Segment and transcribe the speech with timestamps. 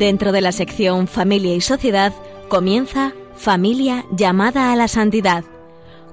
[0.00, 2.14] Dentro de la sección Familia y Sociedad
[2.48, 5.44] comienza Familia llamada a la santidad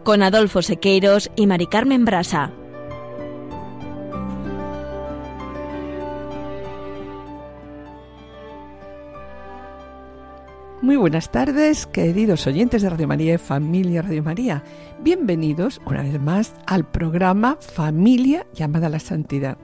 [0.04, 2.52] con Adolfo Sequeiros y Mari Carmen Brasa.
[10.82, 14.66] Muy buenas tardes, queridos oyentes de Radio María y Familia Radio María.
[15.00, 19.58] Bienvenidos una vez más al programa Familia llamada a la Santidad.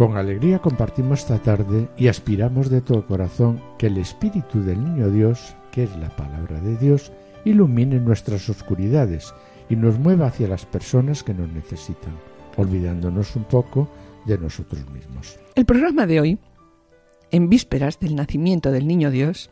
[0.00, 5.10] Con alegría compartimos esta tarde y aspiramos de todo corazón que el Espíritu del Niño
[5.10, 7.12] Dios, que es la palabra de Dios,
[7.44, 9.34] ilumine nuestras oscuridades
[9.68, 12.16] y nos mueva hacia las personas que nos necesitan,
[12.56, 13.90] olvidándonos un poco
[14.24, 15.38] de nosotros mismos.
[15.54, 16.38] El programa de hoy,
[17.30, 19.50] en vísperas del nacimiento del Niño Dios,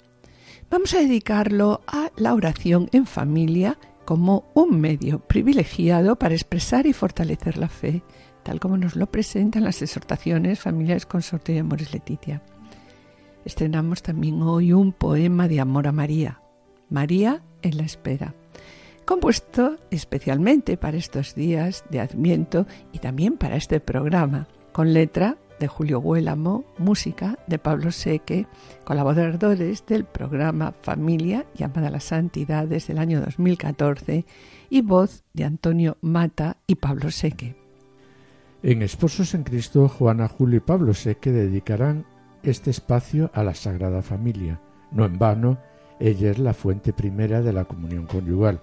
[0.70, 6.94] vamos a dedicarlo a la oración en familia como un medio privilegiado para expresar y
[6.94, 8.02] fortalecer la fe
[8.48, 12.40] tal como nos lo presentan las exhortaciones Familiares Consorte y Amores Letitia.
[13.44, 16.40] Estrenamos también hoy un poema de amor a María,
[16.88, 18.34] María en la espera,
[19.04, 25.68] compuesto especialmente para estos días de Adviento y también para este programa, con letra de
[25.68, 28.46] Julio Huélamo, música de Pablo Seque,
[28.84, 34.24] colaboradores del programa Familia llamada la Santidad desde el año 2014
[34.70, 37.67] y voz de Antonio Mata y Pablo Seque.
[38.62, 42.04] En Esposos en Cristo, Juana, Julio y Pablo sé que dedicarán
[42.42, 44.60] este espacio a la Sagrada Familia.
[44.90, 45.58] No en vano,
[46.00, 48.60] ella es la fuente primera de la comunión conyugal.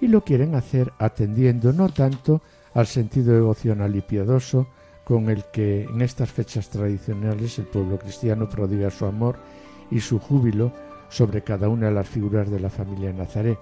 [0.00, 2.40] Y lo quieren hacer atendiendo no tanto
[2.72, 4.68] al sentido devocional y piadoso
[5.04, 9.36] con el que en estas fechas tradicionales el pueblo cristiano prodiga su amor
[9.90, 10.72] y su júbilo
[11.10, 13.58] sobre cada una de las figuras de la familia Nazaret,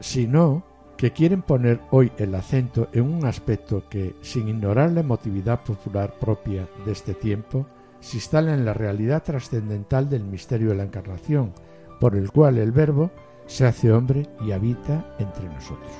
[0.00, 0.64] sino
[0.96, 6.14] que quieren poner hoy el acento en un aspecto que, sin ignorar la emotividad popular
[6.18, 7.66] propia de este tiempo,
[8.00, 11.52] se instala en la realidad trascendental del misterio de la encarnación,
[12.00, 13.10] por el cual el Verbo
[13.46, 15.90] se hace hombre y habita entre nosotros.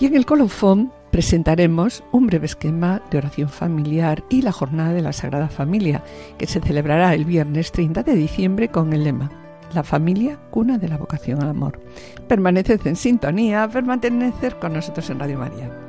[0.00, 5.02] Y en el colofón presentaremos un breve esquema de oración familiar y la jornada de
[5.02, 6.02] la Sagrada Familia,
[6.38, 10.88] que se celebrará el viernes 30 de diciembre con el lema la familia, cuna de
[10.88, 11.80] la vocación al amor.
[12.26, 15.87] Permaneced en sintonía, permanecer con nosotros en Radio María.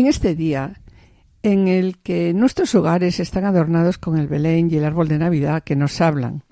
[0.00, 0.80] En este día,
[1.42, 5.62] en el que nuestros hogares están adornados con el Belén y el árbol de Navidad
[5.62, 6.42] que nos hablan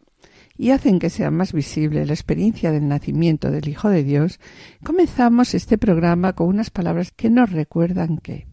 [0.58, 4.38] y hacen que sea más visible la experiencia del nacimiento del Hijo de Dios,
[4.84, 8.48] comenzamos este programa con unas palabras que nos recuerdan que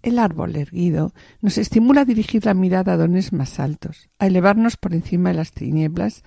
[0.00, 4.78] el árbol erguido nos estimula a dirigir la mirada a dones más altos, a elevarnos
[4.78, 6.24] por encima de las tinieblas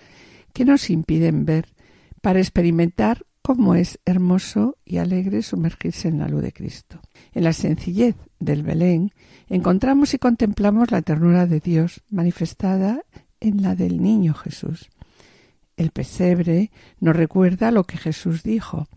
[0.54, 1.74] que nos impiden ver,
[2.22, 7.00] para experimentar cómo es hermoso y alegre sumergirse en la luz de Cristo.
[7.34, 9.12] En la sencillez del Belén
[9.50, 13.04] encontramos y contemplamos la ternura de Dios manifestada
[13.40, 14.90] en la del niño Jesús.
[15.78, 18.88] El pesebre nos recuerda lo que Jesús dijo.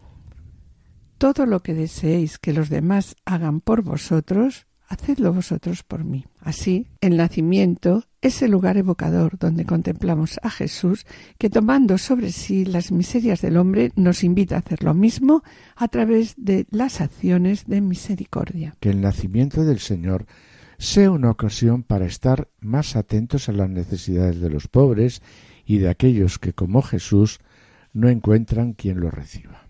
[1.19, 6.27] Todo lo que deseéis que los demás hagan por vosotros, hacedlo vosotros por mí.
[6.41, 11.07] Así, el nacimiento es el lugar evocador donde contemplamos a Jesús
[11.39, 15.43] que tomando sobre sí las miserias del hombre nos invita a hacer lo mismo
[15.77, 18.77] a través de las acciones de misericordia.
[18.81, 20.27] Que el nacimiento del Señor
[20.79, 25.23] sea una ocasión para estar más atentos a las necesidades de los pobres
[25.65, 27.41] y de aquellos que como Jesús
[27.93, 29.64] no encuentran quien los reciba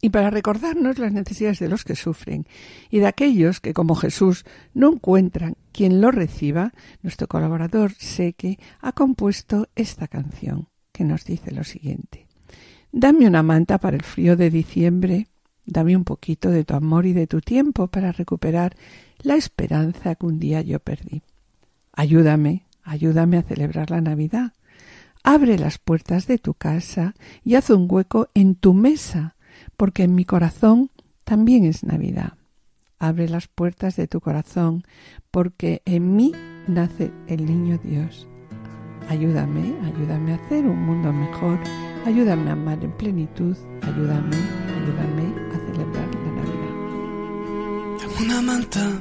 [0.00, 2.46] y para recordarnos las necesidades de los que sufren
[2.90, 6.72] y de aquellos que, como Jesús, no encuentran quien lo reciba,
[7.02, 12.26] nuestro colaborador Seque ha compuesto esta canción que nos dice lo siguiente.
[12.92, 15.26] Dame una manta para el frío de diciembre,
[15.66, 18.76] dame un poquito de tu amor y de tu tiempo para recuperar
[19.20, 21.22] la esperanza que un día yo perdí.
[21.92, 24.52] Ayúdame, ayúdame a celebrar la Navidad.
[25.24, 29.34] Abre las puertas de tu casa y haz un hueco en tu mesa
[29.78, 30.90] porque en mi corazón
[31.24, 32.34] también es Navidad.
[32.98, 34.82] Abre las puertas de tu corazón,
[35.30, 36.32] porque en mí
[36.66, 38.26] nace el niño Dios.
[39.08, 41.60] Ayúdame, ayúdame a hacer un mundo mejor,
[42.04, 44.36] ayúdame a amar en plenitud, ayúdame,
[44.76, 47.98] ayúdame a celebrar la Navidad.
[48.00, 49.00] Tengo una manta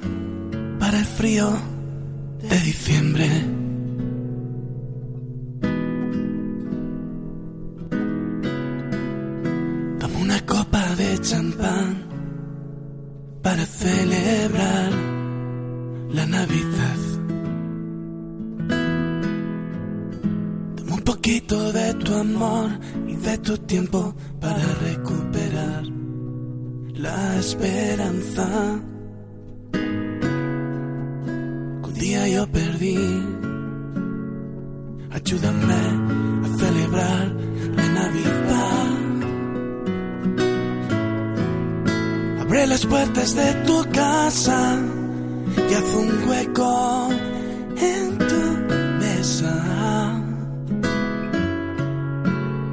[0.79, 1.49] para el frío
[2.39, 3.56] de diciembre
[11.21, 12.03] champán
[13.41, 14.91] para celebrar
[16.09, 16.99] la Navidad.
[20.75, 22.69] Dame un poquito de tu amor
[23.07, 25.83] y de tu tiempo para recuperar
[26.93, 28.47] la esperanza.
[31.83, 32.97] Un día yo perdí.
[35.11, 35.73] Ayúdame
[36.45, 37.35] a celebrar
[37.75, 38.76] la Navidad.
[42.47, 44.79] Abre las puertas de tu casa
[45.69, 47.09] y haz un hueco
[47.77, 50.21] en tu mesa.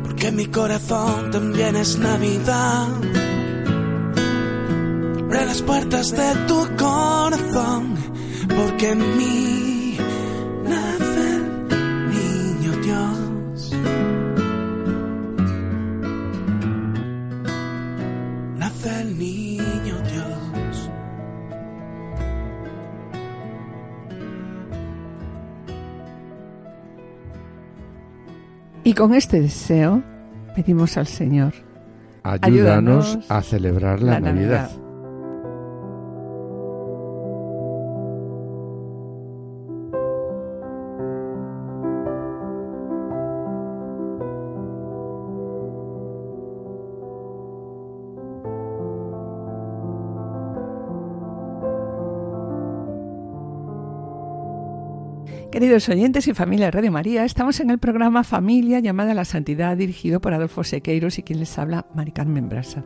[0.04, 2.86] Porque mi corazón también es Navidad.
[5.24, 7.96] Abre las puertas de tu corazón,
[8.56, 9.18] porque en
[28.94, 30.04] Y con este deseo
[30.54, 31.52] pedimos al Señor.
[32.22, 34.70] Ayúdanos, Ayúdanos a celebrar la, la Navidad.
[34.70, 34.83] Navidad.
[55.54, 59.24] Queridos oyentes y familia de Radio María, estamos en el programa Familia llamada a la
[59.24, 62.82] Santidad, dirigido por Adolfo Sequeiros y quien les habla, Mari Carmen Brasa.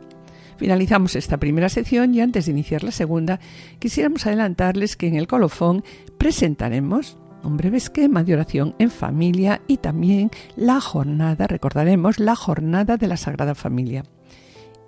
[0.57, 3.39] Finalizamos esta primera sección y antes de iniciar la segunda,
[3.79, 5.83] quisiéramos adelantarles que en el colofón
[6.19, 12.97] presentaremos un breve esquema de oración en familia y también la jornada, recordaremos, la jornada
[12.97, 14.03] de la Sagrada Familia.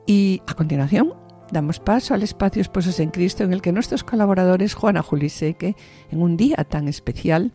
[0.06, 1.16] Y a continuación
[1.52, 5.76] damos paso al espacio Esposos en Cristo en el que nuestros colaboradores Juana Juliseque,
[6.12, 7.52] en un día tan especial,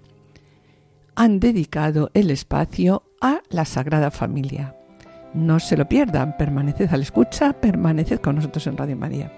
[1.16, 4.76] han dedicado el espacio a la Sagrada Familia.
[5.34, 9.32] No se lo pierdan, permaneced a la escucha, permaneced con nosotros en Radio María.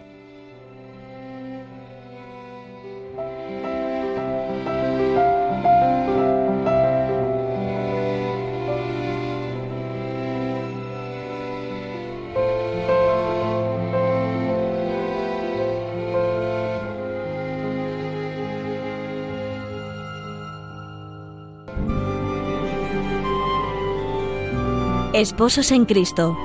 [25.18, 26.38] Esposos en Cristo.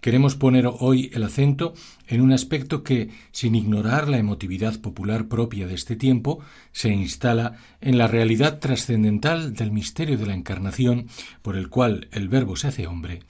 [0.00, 1.72] Queremos poner hoy el acento
[2.08, 6.40] en un aspecto que, sin ignorar la emotividad popular propia de este tiempo,
[6.72, 11.06] se instala en la realidad trascendental del misterio de la Encarnación,
[11.40, 13.20] por el cual el Verbo se hace hombre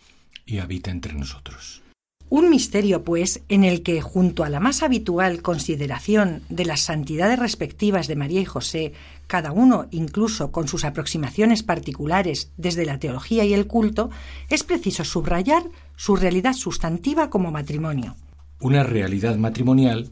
[0.46, 1.84] y habita entre nosotros.
[2.30, 7.38] Un misterio, pues, en el que, junto a la más habitual consideración de las santidades
[7.38, 8.92] respectivas de María y José,
[9.26, 14.10] cada uno incluso con sus aproximaciones particulares desde la teología y el culto,
[14.50, 15.64] es preciso subrayar
[15.96, 18.16] su realidad sustantiva como matrimonio.
[18.60, 20.10] Una realidad matrimonial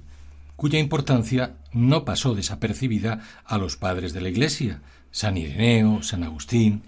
[0.56, 6.82] cuya importancia no pasó desapercibida a los padres de la Iglesia, San Ireneo, San Agustín,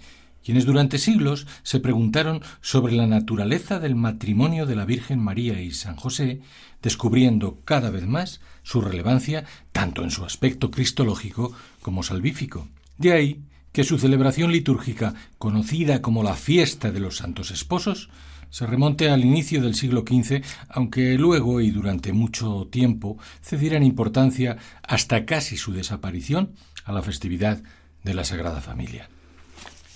[0.44, 5.72] quienes durante siglos se preguntaron sobre la naturaleza del matrimonio de la Virgen María y
[5.72, 6.40] San José,
[6.82, 12.68] descubriendo cada vez más su relevancia tanto en su aspecto cristológico como salvífico.
[12.98, 13.40] De ahí
[13.72, 18.08] que su celebración litúrgica, conocida como la fiesta de los santos esposos,
[18.50, 24.58] se remonte al inicio del siglo XV, aunque luego y durante mucho tiempo cedieran importancia
[24.82, 26.52] hasta casi su desaparición
[26.84, 27.62] a la festividad
[28.04, 29.08] de la Sagrada Familia.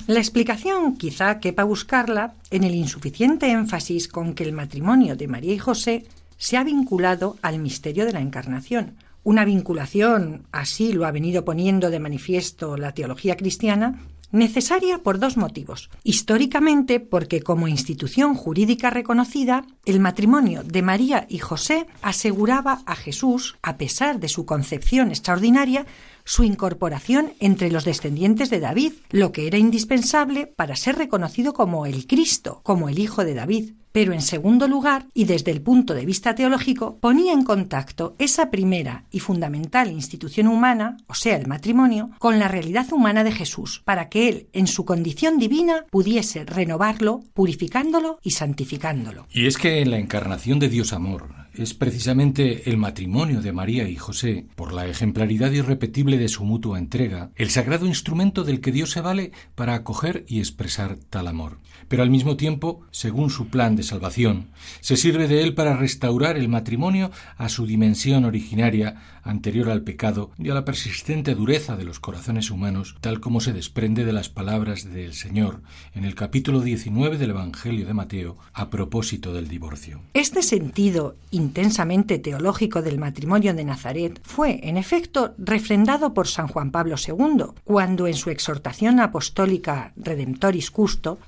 [0.07, 5.53] La explicación quizá quepa buscarla en el insuficiente énfasis con que el matrimonio de María
[5.53, 6.07] y José
[6.39, 8.97] se ha vinculado al misterio de la Encarnación.
[9.25, 14.01] Una vinculación, así lo ha venido poniendo de manifiesto la teología cristiana,
[14.31, 15.91] necesaria por dos motivos.
[16.05, 23.57] Históricamente, porque como institución jurídica reconocida, el matrimonio de María y José aseguraba a Jesús,
[23.63, 25.87] a pesar de su concepción extraordinaria,
[26.29, 31.87] su incorporación entre los descendientes de David, lo que era indispensable para ser reconocido como
[31.87, 33.73] el Cristo, como el Hijo de David.
[33.93, 38.51] Pero en segundo lugar, y desde el punto de vista teológico, ponía en contacto esa
[38.51, 43.81] primera y fundamental institución humana, o sea, el matrimonio, con la realidad humana de Jesús,
[43.87, 49.27] para que él, en su condición divina, pudiese renovarlo, purificándolo y santificándolo.
[49.33, 53.89] Y es que en la encarnación de Dios amor es precisamente el matrimonio de María
[53.89, 58.73] y José, por la ejemplaridad irrepetible de su mutua entrega, el sagrado instrumento del que
[58.73, 61.59] Dios se vale para acoger y expresar tal amor.
[61.89, 64.49] Pero al mismo tiempo, según su plan de salvación,
[64.81, 70.31] se sirve de él para restaurar el matrimonio a su dimensión originaria anterior al pecado
[70.39, 74.29] y a la persistente dureza de los corazones humanos, tal como se desprende de las
[74.29, 75.63] palabras del Señor
[75.95, 80.01] en el capítulo 19 del Evangelio de Mateo a propósito del divorcio.
[80.15, 86.71] Este sentido intensamente teológico del matrimonio de Nazaret fue, en efecto, refrendado por San Juan
[86.71, 91.19] Pablo II, cuando en su exhortación apostólica Redemptoris Custo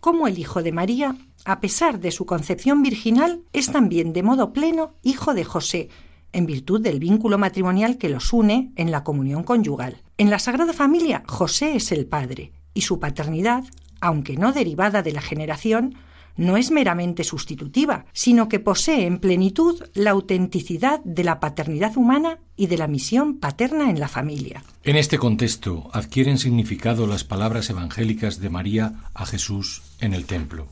[0.00, 4.52] cómo el Hijo de María, a pesar de su concepción virginal, es también de modo
[4.52, 5.88] pleno hijo de José,
[6.32, 10.02] en virtud del vínculo matrimonial que los une en la comunión conyugal.
[10.18, 13.64] En la Sagrada Familia, José es el padre, y su paternidad,
[14.00, 15.94] aunque no derivada de la generación,
[16.36, 22.38] no es meramente sustitutiva, sino que posee en plenitud la autenticidad de la paternidad humana
[22.56, 24.62] y de la misión paterna en la familia.
[24.82, 30.66] En este contexto adquieren significado las palabras evangélicas de María a Jesús en el templo.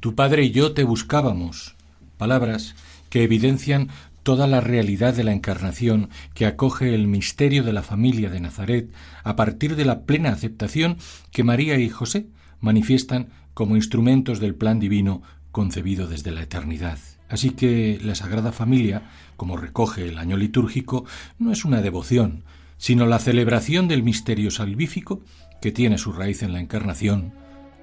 [0.00, 1.74] Tu padre y yo te buscábamos,
[2.18, 2.74] palabras
[3.08, 3.88] que evidencian
[4.22, 8.90] toda la realidad de la encarnación que acoge el misterio de la familia de Nazaret
[9.22, 10.96] a partir de la plena aceptación
[11.30, 12.26] que María y José
[12.64, 16.98] manifiestan como instrumentos del plan divino concebido desde la eternidad.
[17.28, 21.04] Así que la Sagrada Familia, como recoge el año litúrgico,
[21.38, 22.42] no es una devoción,
[22.78, 25.22] sino la celebración del misterio salvífico
[25.60, 27.32] que tiene su raíz en la encarnación,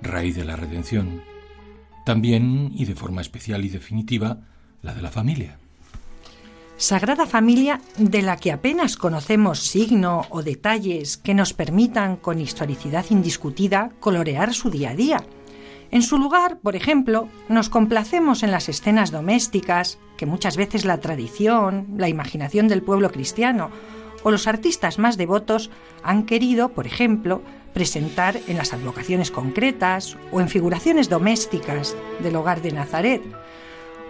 [0.01, 1.21] raíz de la redención.
[2.05, 4.41] También, y de forma especial y definitiva,
[4.81, 5.59] la de la familia.
[6.81, 13.05] Sagrada Familia de la que apenas conocemos signo o detalles que nos permitan con historicidad
[13.11, 15.23] indiscutida colorear su día a día.
[15.91, 20.99] En su lugar, por ejemplo, nos complacemos en las escenas domésticas que muchas veces la
[20.99, 23.69] tradición, la imaginación del pueblo cristiano
[24.23, 25.69] o los artistas más devotos
[26.01, 27.43] han querido, por ejemplo,
[27.75, 33.21] presentar en las advocaciones concretas o en figuraciones domésticas del hogar de Nazaret,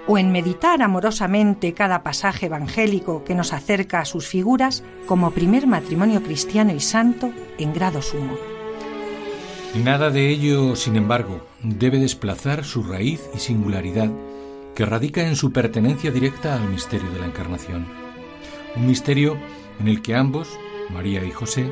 [0.08, 5.68] o en meditar amorosamente cada pasaje evangélico que nos acerca a sus figuras como primer
[5.68, 8.36] matrimonio cristiano y santo en grado sumo.
[9.76, 14.10] Nada de ello, sin embargo, debe desplazar su raíz y singularidad
[14.76, 17.88] que radica en su pertenencia directa al misterio de la Encarnación.
[18.76, 19.38] Un misterio
[19.80, 20.50] en el que ambos,
[20.90, 21.72] María y José,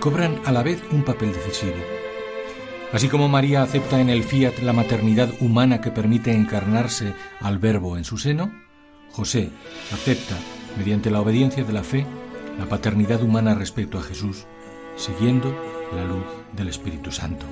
[0.00, 1.99] cobran a la vez un papel decisivo
[2.92, 7.96] Así como María acepta en el fiat la maternidad humana que permite encarnarse al Verbo
[7.96, 8.50] en su seno,
[9.12, 9.50] José
[9.92, 10.36] acepta,
[10.76, 12.04] mediante la obediencia de la fe,
[12.58, 14.44] la paternidad humana respecto a Jesús,
[14.96, 15.54] siguiendo
[15.94, 17.46] la luz del Espíritu Santo.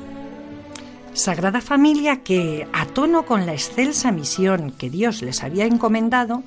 [1.12, 6.42] Sagrada Familia que, a tono con la excelsa misión que Dios les había encomendado,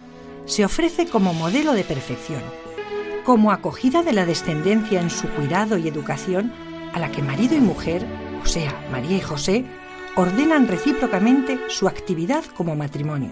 [0.45, 2.41] se ofrece como modelo de perfección,
[3.23, 6.51] como acogida de la descendencia en su cuidado y educación
[6.93, 8.05] a la que marido y mujer
[8.43, 9.65] o sea, María y José,
[10.15, 13.31] ordenan recíprocamente su actividad como matrimonio.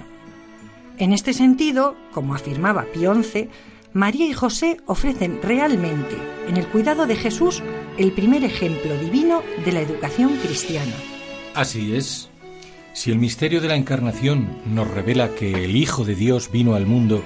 [0.98, 3.50] En este sentido, como afirmaba Pío XI,
[3.94, 6.16] María y José ofrecen realmente,
[6.48, 7.63] en el cuidado de Jesús,
[7.98, 10.94] el primer ejemplo divino de la educación cristiana.
[11.56, 12.30] Así es.
[12.94, 16.86] Si el misterio de la Encarnación nos revela que el Hijo de Dios vino al
[16.86, 17.24] mundo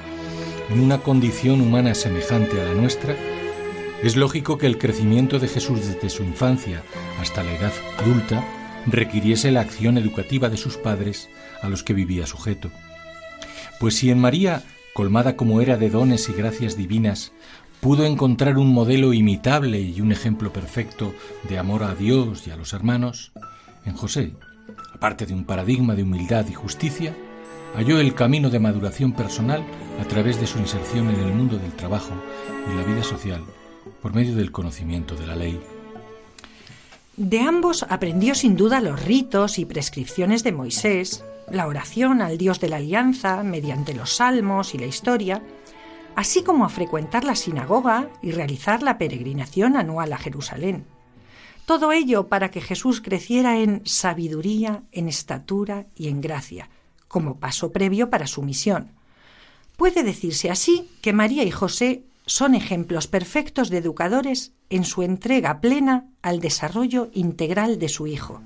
[0.70, 3.16] en una condición humana semejante a la nuestra,
[4.04, 6.84] es lógico que el crecimiento de Jesús desde su infancia
[7.22, 8.44] hasta la edad adulta
[8.86, 11.30] requiriese la acción educativa de sus padres
[11.62, 12.70] a los que vivía sujeto.
[13.80, 14.62] Pues si en María,
[14.94, 17.32] colmada como era de dones y gracias divinas,
[17.80, 21.14] pudo encontrar un modelo imitable y un ejemplo perfecto
[21.48, 23.32] de amor a Dios y a los hermanos,
[23.86, 24.34] en José,
[24.94, 27.16] aparte de un paradigma de humildad y justicia,
[27.74, 29.64] halló el camino de maduración personal
[30.02, 32.12] a través de su inserción en el mundo del trabajo
[32.70, 33.42] y la vida social
[34.04, 35.60] por medio del conocimiento de la ley.
[37.16, 42.60] De ambos aprendió sin duda los ritos y prescripciones de Moisés, la oración al Dios
[42.60, 45.42] de la Alianza mediante los salmos y la historia,
[46.18, 50.86] así como a frecuentar la sinagoga y realizar la peregrinación anual a Jerusalén.
[51.66, 56.70] Todo ello para que Jesús creciera en sabiduría, en estatura y en gracia,
[57.08, 58.92] como paso previo para su misión.
[59.78, 65.62] Puede decirse así que María y José son ejemplos perfectos de educadores en su entrega
[65.62, 68.42] plena al desarrollo integral de su hijo.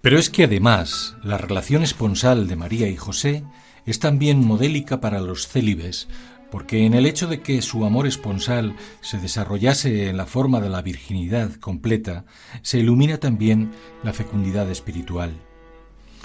[0.00, 3.44] Pero es que además la relación esponsal de María y José
[3.86, 6.08] es también modélica para los célibes,
[6.52, 10.68] porque en el hecho de que su amor esponsal se desarrollase en la forma de
[10.68, 12.26] la virginidad completa,
[12.60, 13.70] se ilumina también
[14.02, 15.32] la fecundidad espiritual.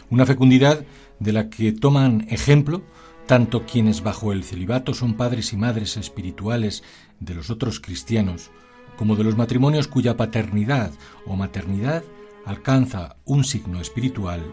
[0.10, 0.86] Una fecundidad
[1.22, 2.84] de la que toman ejemplo
[3.26, 6.84] tanto quienes bajo el celibato son padres y madres espirituales
[7.22, 8.52] de los otros cristianos,
[8.98, 10.92] como de los matrimonios cuya paternidad
[11.26, 12.04] o maternidad
[12.46, 14.44] alcanza un signo espiritual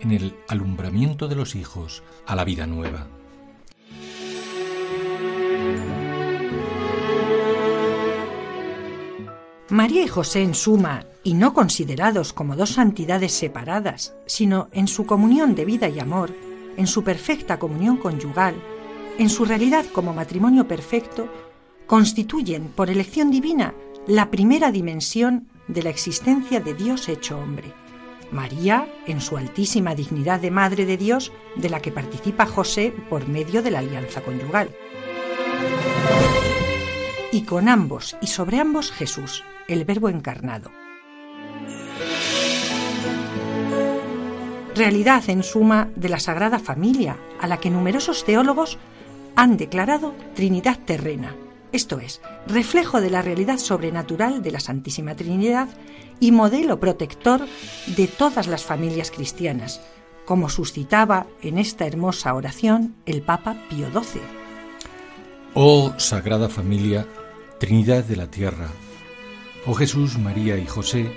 [0.00, 3.08] en el alumbramiento de los hijos a la vida nueva.
[9.70, 15.06] María y José en suma, y no considerados como dos santidades separadas, sino en su
[15.06, 16.34] comunión de vida y amor,
[16.76, 18.54] en su perfecta comunión conyugal,
[19.18, 21.28] en su realidad como matrimonio perfecto,
[21.86, 23.74] constituyen, por elección divina,
[24.06, 27.72] la primera dimensión de la existencia de Dios hecho hombre.
[28.32, 33.28] María, en su altísima dignidad de Madre de Dios, de la que participa José por
[33.28, 34.70] medio de la alianza conyugal.
[37.32, 40.70] Y con ambos y sobre ambos Jesús, el Verbo encarnado.
[44.74, 48.78] Realidad, en suma, de la Sagrada Familia, a la que numerosos teólogos
[49.36, 51.36] han declarado Trinidad terrena,
[51.74, 55.68] esto es, reflejo de la realidad sobrenatural de la Santísima Trinidad
[56.20, 57.46] y modelo protector
[57.96, 59.80] de todas las familias cristianas,
[60.24, 64.22] como suscitaba en esta hermosa oración el Papa Pío XII.
[65.54, 67.06] Oh Sagrada Familia,
[67.58, 68.68] Trinidad de la Tierra,
[69.66, 71.10] oh Jesús, María y José,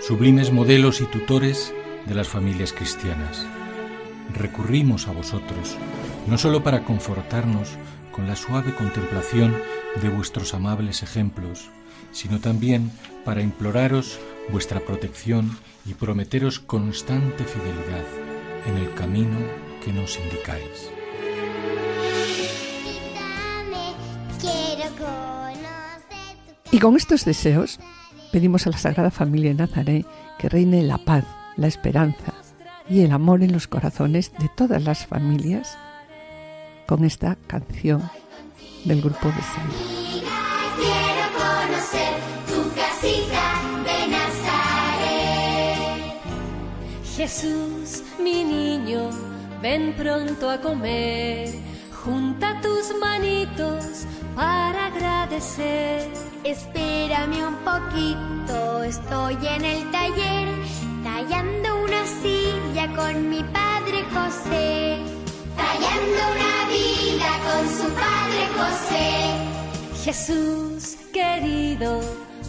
[0.00, 1.74] sublimes modelos y tutores
[2.06, 3.46] de las familias cristianas.
[4.34, 5.76] Recurrimos a vosotros,
[6.26, 7.70] no solo para confortarnos
[8.12, 9.56] con la suave contemplación
[10.00, 11.70] de vuestros amables ejemplos,
[12.12, 12.92] sino también
[13.24, 14.18] para imploraros
[14.50, 18.04] vuestra protección y prometeros constante fidelidad
[18.66, 19.38] en el camino
[19.84, 20.90] que nos indicáis.
[26.72, 27.80] Y con estos deseos
[28.30, 30.06] pedimos a la Sagrada Familia de Nazaret
[30.38, 31.24] que reine la paz,
[31.56, 32.32] la esperanza
[32.88, 35.76] y el amor en los corazones de todas las familias
[36.86, 38.08] con esta canción
[38.84, 39.34] del grupo de
[40.76, 42.14] Quiero conocer
[42.46, 45.40] tu casita de Nazaret.
[47.16, 49.10] Jesús, mi niño,
[49.60, 51.48] ven pronto a comer.
[52.04, 56.29] Junta tus manitos para agradecer.
[56.42, 60.48] Espérame un poquito, estoy en el taller,
[61.04, 64.96] tallando una silla con mi padre José.
[65.54, 70.02] Tallando una vida con su padre José.
[70.02, 72.00] Jesús querido,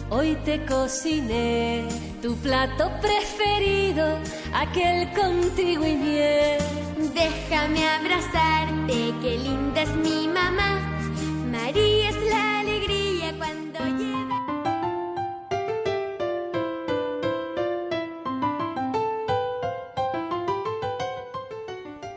[0.08, 1.86] hoy te cociné
[2.22, 4.18] tu plato preferido,
[4.54, 6.58] aquel contigo y miel.
[7.12, 10.81] Déjame abrazarte, qué linda es mi mamá.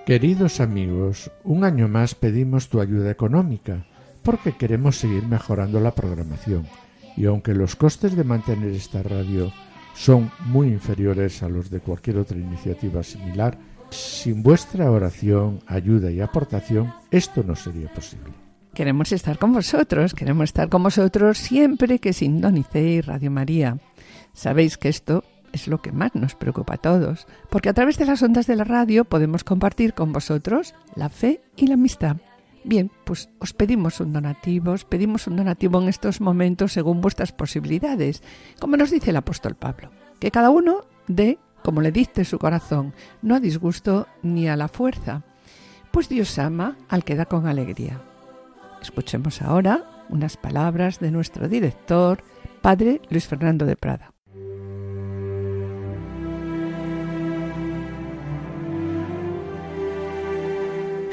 [0.05, 3.87] Queridos amigos, un año más pedimos tu ayuda económica
[4.21, 6.67] porque queremos seguir mejorando la programación
[7.17, 9.51] y aunque los costes de mantener esta radio
[9.95, 13.57] son muy inferiores a los de cualquier otra iniciativa similar,
[13.89, 18.31] sin vuestra oración, ayuda y aportación esto no sería posible.
[18.75, 23.79] Queremos estar con vosotros, queremos estar con vosotros siempre que sintonicéis Radio María.
[24.33, 25.23] Sabéis que esto
[25.55, 28.55] es lo que más nos preocupa a todos, porque a través de las ondas de
[28.55, 32.17] la radio podemos compartir con vosotros la fe y la amistad.
[32.63, 37.31] Bien, pues os pedimos un donativo, os pedimos un donativo en estos momentos según vuestras
[37.31, 38.21] posibilidades,
[38.59, 42.93] como nos dice el apóstol Pablo, que cada uno dé como le dicte su corazón,
[43.23, 45.23] no a disgusto ni a la fuerza,
[45.91, 48.01] pues Dios ama al que da con alegría.
[48.81, 52.23] Escuchemos ahora unas palabras de nuestro director,
[52.61, 54.14] Padre Luis Fernando de Prada.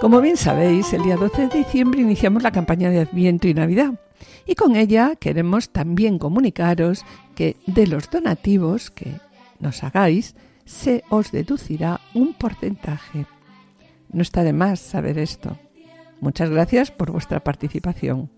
[0.00, 3.94] Como bien sabéis, el día 12 de diciembre iniciamos la campaña de Adviento y Navidad
[4.44, 7.04] y con ella queremos también comunicaros
[7.34, 9.14] que de los donativos que
[9.58, 13.26] nos hagáis se os deducirá un porcentaje.
[14.12, 15.58] No está de más saber esto.
[16.20, 18.30] Muchas gracias por vuestra participación.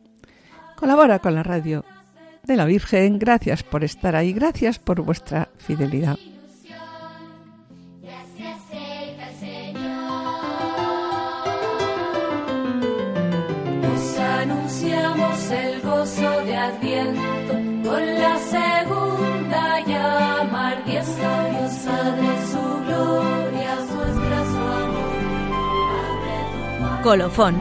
[0.76, 1.84] Colabora con la radio
[2.44, 3.18] de la Virgen.
[3.18, 4.32] Gracias por estar ahí.
[4.32, 6.18] Gracias por vuestra fidelidad.
[14.68, 17.52] Anunciamos el gozo de Adviento
[17.88, 21.10] con la segunda llama ardiente.
[21.10, 25.18] Dios abre su gloria, muestra su amor.
[26.04, 27.02] Abre tu mano.
[27.02, 27.54] Colofón.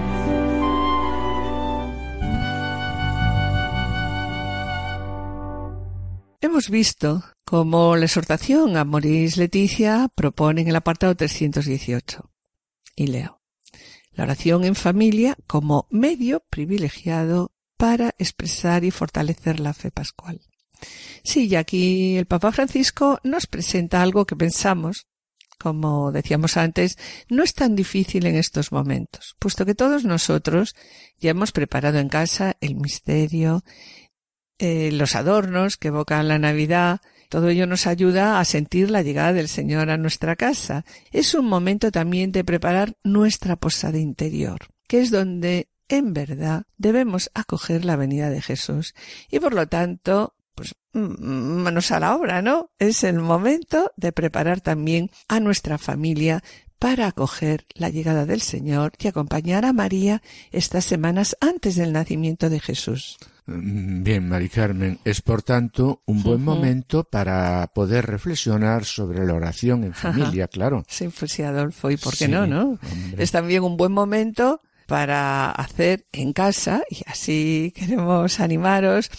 [6.41, 12.29] Hemos visto cómo la exhortación a Moris Leticia propone en el apartado 318.
[12.97, 13.36] Y leo.
[14.17, 20.41] La oración en familia como medio privilegiado para expresar y fortalecer la fe pascual.
[21.23, 25.05] Sí, y aquí el Papa Francisco nos presenta algo que pensamos,
[25.59, 26.97] como decíamos antes,
[27.29, 30.75] no es tan difícil en estos momentos, puesto que todos nosotros
[31.19, 33.63] ya hemos preparado en casa el misterio,
[34.57, 39.33] eh, los adornos que evocan la Navidad, todo ello nos ayuda a sentir la llegada
[39.33, 40.85] del Señor a nuestra casa.
[41.11, 47.31] Es un momento también de preparar nuestra posada interior, que es donde en verdad debemos
[47.33, 48.93] acoger la venida de Jesús.
[49.29, 52.71] Y por lo tanto, pues mm, manos a la obra, ¿no?
[52.79, 56.43] Es el momento de preparar también a nuestra familia
[56.79, 62.49] para acoger la llegada del Señor y acompañar a María estas semanas antes del nacimiento
[62.49, 63.17] de Jesús.
[63.45, 69.33] Mm, Bien, Mari Carmen, es por tanto un buen momento para poder reflexionar sobre la
[69.33, 70.83] oración en familia, claro.
[70.87, 72.77] Sí, pues sí, Adolfo, ¿y por qué Sí, no, no?
[72.91, 73.23] hombre.
[73.23, 79.09] Es también un buen momento para hacer en casa, y así queremos animaros,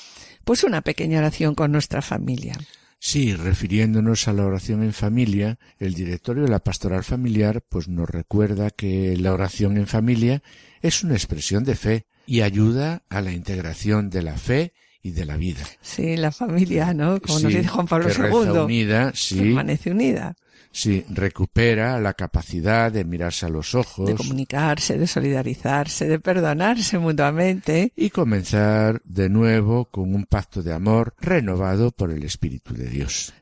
[0.45, 2.55] pues una pequeña oración con nuestra familia.
[3.01, 8.11] Sí, refiriéndonos a la oración en familia, el directorio de la pastoral familiar pues nos
[8.11, 10.43] recuerda que la oración en familia
[10.83, 15.25] es una expresión de fe y ayuda a la integración de la fe y de
[15.25, 15.65] la vida.
[15.81, 17.21] Sí, la familia, ¿no?
[17.21, 18.59] Como nos dice Juan Pablo que reza II.
[18.59, 20.37] unida, sí, Permanece unida.
[20.79, 26.99] Sí, recupera la capacidad de mirarse a los ojos De comunicarse, de solidarizarse, de perdonarse
[26.99, 27.93] mutuamente.
[27.97, 33.35] y comenzar de nuevo con un pacto de amor renovado por el Espíritu de Dios.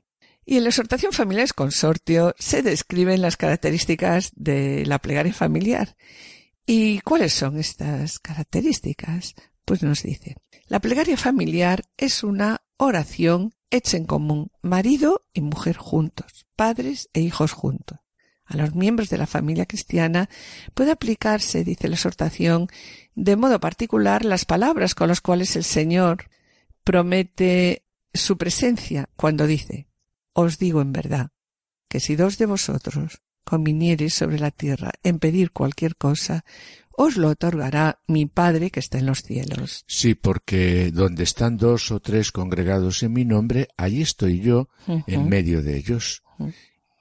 [0.44, 5.96] Y en la exhortación familiares consortio se describen las características de la plegaria familiar.
[6.64, 9.34] ¿Y cuáles son estas características?
[9.64, 10.36] Pues nos dice,
[10.68, 17.20] la plegaria familiar es una oración hecha en común, marido y mujer juntos, padres e
[17.20, 17.98] hijos juntos.
[18.44, 20.28] A los miembros de la familia cristiana
[20.74, 22.68] puede aplicarse, dice la exhortación,
[23.14, 26.28] de modo particular las palabras con las cuales el Señor
[26.84, 27.84] promete
[28.14, 29.88] su presencia cuando dice,
[30.32, 31.30] os digo en verdad,
[31.88, 36.44] que si dos de vosotros conviniereis sobre la tierra en pedir cualquier cosa,
[36.96, 39.84] os lo otorgará mi Padre que está en los cielos.
[39.86, 45.28] Sí, porque donde están dos o tres congregados en mi nombre, allí estoy yo en
[45.28, 46.22] medio de ellos.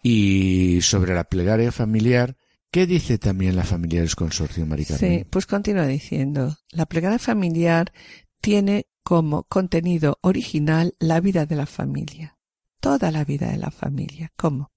[0.04, 2.38] Y sobre la plegaria familiar,
[2.72, 5.20] ¿qué dice también la Familiares Consorcio, Mari Carmen?
[5.20, 7.92] Sí, pues continúa diciendo, la plegaria familiar
[8.42, 12.38] tiene como contenido original la vida de la familia,
[12.80, 14.32] toda la vida de la familia.
[14.36, 14.72] ¿Cómo?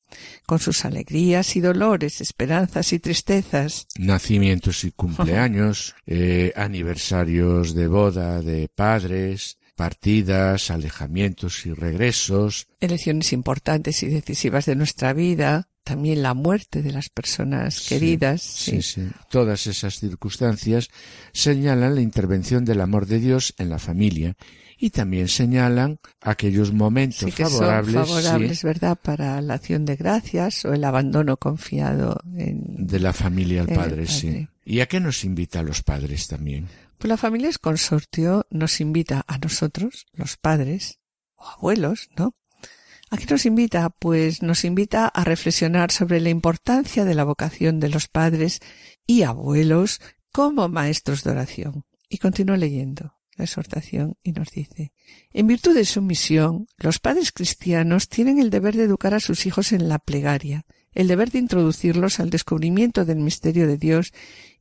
[0.47, 8.41] Con sus alegrías y dolores, esperanzas y tristezas, Nacimientos y cumpleaños, eh, aniversarios de boda
[8.41, 16.35] de padres, partidas, alejamientos y regresos, elecciones importantes y decisivas de nuestra vida, también la
[16.35, 18.43] muerte de las personas queridas.
[18.43, 19.07] Sí, sí.
[19.07, 19.09] sí.
[19.31, 20.89] Todas esas circunstancias
[21.33, 24.37] señalan la intervención del amor de Dios en la familia
[24.79, 29.85] y también señalan aquellos momentos Sí, que favorables, son sí, favorables, ¿verdad?, para la acción
[29.85, 32.87] de gracias o el abandono confiado en...
[32.87, 34.27] de la familia al el padre, sí.
[34.29, 34.49] padre.
[34.65, 36.69] ¿Y a qué nos invita a los padres también?
[36.99, 41.01] Pues la familia es consortio nos invita a nosotros, los padres
[41.37, 42.35] o abuelos, ¿no?
[43.11, 43.91] ¿A qué nos invita?
[43.91, 48.61] Pues nos invita a reflexionar sobre la importancia de la vocación de los padres
[49.07, 51.85] y abuelos como maestros de oración.
[52.11, 54.93] Y continúa leyendo exhortación y nos dice,
[55.33, 59.47] en virtud de su misión, los padres cristianos tienen el deber de educar a sus
[59.47, 64.13] hijos en la plegaria, el deber de introducirlos al descubrimiento del misterio de Dios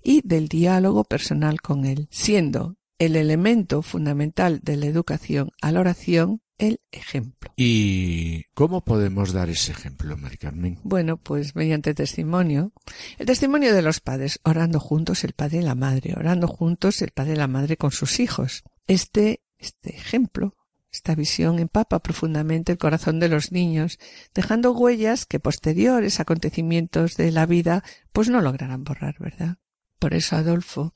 [0.03, 5.79] y del diálogo personal con Él, siendo el elemento fundamental de la educación a la
[5.79, 7.51] oración, el ejemplo.
[7.55, 10.79] ¿Y cómo podemos dar ese ejemplo, Mari Carmen?
[10.83, 12.73] Bueno, pues mediante testimonio.
[13.19, 17.11] El testimonio de los padres, orando juntos el padre y la madre, orando juntos el
[17.11, 18.63] padre y la madre con sus hijos.
[18.87, 20.53] Este, este ejemplo,
[20.91, 23.99] esta visión empapa profundamente el corazón de los niños,
[24.33, 29.57] dejando huellas que posteriores acontecimientos de la vida pues no lograrán borrar, ¿verdad?
[29.99, 30.93] Por eso Adolfo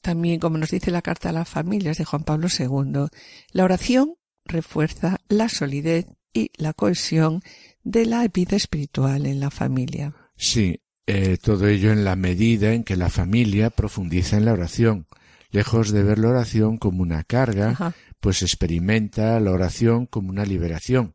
[0.00, 3.06] también, como nos dice la carta a las familias de Juan Pablo II,
[3.52, 7.42] la oración refuerza la solidez y la cohesión
[7.82, 10.14] de la vida espiritual en la familia.
[10.36, 15.06] Sí, eh, todo ello en la medida en que la familia profundiza en la oración,
[15.50, 17.94] lejos de ver la oración como una carga, Ajá.
[18.20, 21.14] pues experimenta la oración como una liberación.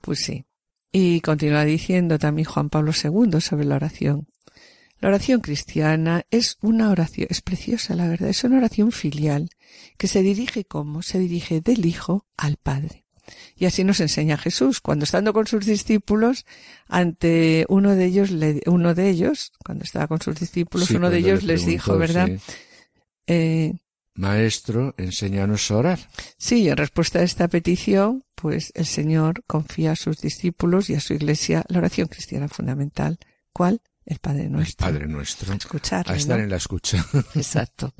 [0.00, 0.44] Pues sí.
[0.92, 4.28] Y continúa diciendo también Juan Pablo II sobre la oración.
[5.00, 9.50] La oración cristiana es una oración, es preciosa la verdad, es una oración filial
[9.98, 13.04] que se dirige como se dirige del Hijo al Padre.
[13.56, 16.44] Y así nos enseña Jesús cuando estando con sus discípulos
[16.88, 21.10] ante uno de ellos, le- uno de ellos, cuando estaba con sus discípulos, Sí, uno
[21.10, 22.28] de ellos le les dijo, ¿verdad?
[22.28, 22.38] sí,
[23.26, 23.72] Eh,
[24.16, 25.98] Maestro, enséñanos a orar.
[26.38, 31.00] Sí, en respuesta a esta petición, pues el Señor confía a sus discípulos y a
[31.00, 33.18] su iglesia la oración cristiana fundamental.
[33.52, 33.80] ¿Cuál?
[34.06, 34.86] El Padre Nuestro.
[34.86, 35.54] El Padre nuestro.
[35.54, 36.44] Escucharle, A estar ¿no?
[36.44, 37.04] en la escucha.
[37.34, 37.94] Exacto.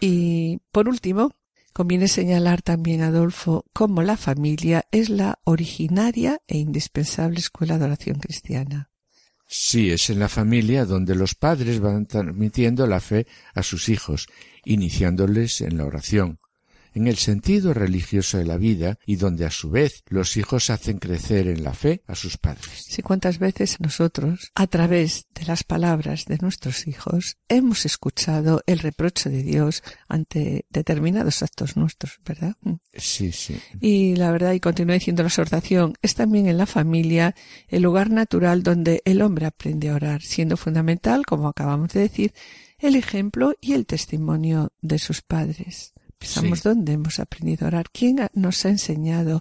[0.00, 1.34] Y por último,
[1.72, 8.18] conviene señalar también, Adolfo, cómo la familia es la originaria e indispensable escuela de oración
[8.18, 8.90] cristiana.
[9.46, 14.28] Sí, es en la familia donde los padres van transmitiendo la fe a sus hijos,
[14.64, 16.38] iniciándoles en la oración,
[16.94, 20.98] en el sentido religioso de la vida y donde a su vez los hijos hacen
[20.98, 22.86] crecer en la fe a sus padres.
[22.88, 28.78] Sí, cuántas veces nosotros, a través de las palabras de nuestros hijos, hemos escuchado el
[28.78, 32.54] reproche de Dios ante determinados actos nuestros, ¿verdad?
[32.94, 33.60] Sí, sí.
[33.80, 37.34] Y la verdad, y continúa diciendo la exhortación, es también en la familia
[37.68, 42.32] el lugar natural donde el hombre aprende a orar, siendo fundamental, como acabamos de decir,
[42.78, 45.92] el ejemplo y el testimonio de sus padres.
[46.20, 46.68] Pensamos Sí.
[46.68, 47.86] dónde hemos aprendido a orar.
[47.90, 49.40] ¿Quién nos ha enseñado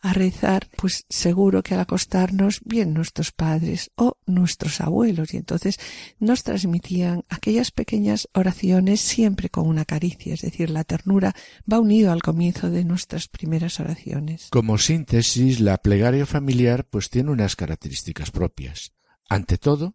[0.00, 0.68] a rezar?
[0.76, 5.32] Pues seguro que al acostarnos, bien nuestros padres o nuestros abuelos.
[5.32, 5.78] Y entonces
[6.18, 10.34] nos transmitían aquellas pequeñas oraciones siempre con una caricia.
[10.34, 11.32] Es decir, la ternura
[11.72, 14.48] va unido al comienzo de nuestras primeras oraciones.
[14.50, 18.92] Como síntesis, la plegaria familiar pues tiene unas características propias.
[19.28, 19.94] Ante todo,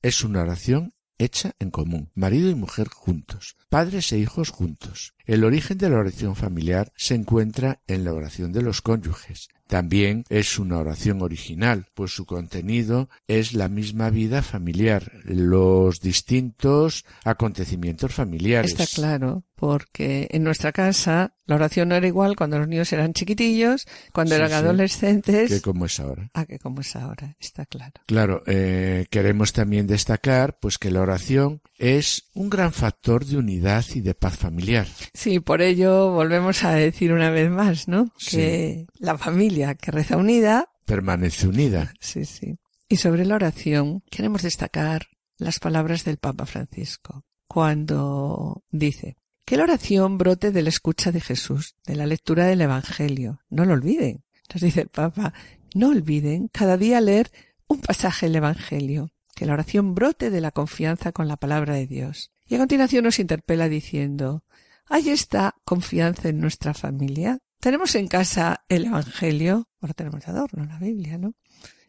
[0.00, 5.14] es una oración hecha en común, marido y mujer juntos, padres e hijos juntos.
[5.26, 9.48] El origen de la oración familiar se encuentra en la oración de los cónyuges.
[9.68, 17.04] También es una oración original, pues su contenido es la misma vida familiar, los distintos
[17.22, 18.72] acontecimientos familiares.
[18.72, 23.12] Está claro, porque en nuestra casa la oración no era igual cuando los niños eran
[23.12, 24.54] chiquitillos, cuando Sí, eran sí.
[24.56, 26.30] adolescentes, Que como es ahora.
[26.32, 27.92] a que como es ahora, está claro.
[28.06, 33.84] Claro, eh, queremos también destacar pues que la oración es un gran factor de unidad
[33.94, 34.86] y de paz familiar.
[35.12, 38.12] Sí, por ello volvemos a decir una vez más, ¿no?
[38.16, 38.36] Sí.
[38.38, 41.92] Que la familia que reza unida, Permanece unida.
[42.00, 42.56] sí, sí.
[42.88, 49.16] Y sobre la oración queremos destacar las palabras del Papa Francisco, cuando dice
[49.50, 53.40] que la oración brote de la escucha de Jesús, de la lectura del Evangelio.
[53.50, 54.22] No lo olviden.
[54.54, 55.34] Nos dice el Papa,
[55.74, 57.32] no olviden cada día leer
[57.66, 61.88] un pasaje del Evangelio, que la oración brote de la confianza con la palabra de
[61.88, 62.30] Dios.
[62.46, 64.44] Y a continuación nos interpela diciendo,
[64.86, 67.40] ¿hay esta confianza en nuestra familia?
[67.58, 69.68] ¿Tenemos en casa el Evangelio?
[69.80, 71.34] Ahora tenemos adorno la Biblia, ¿no?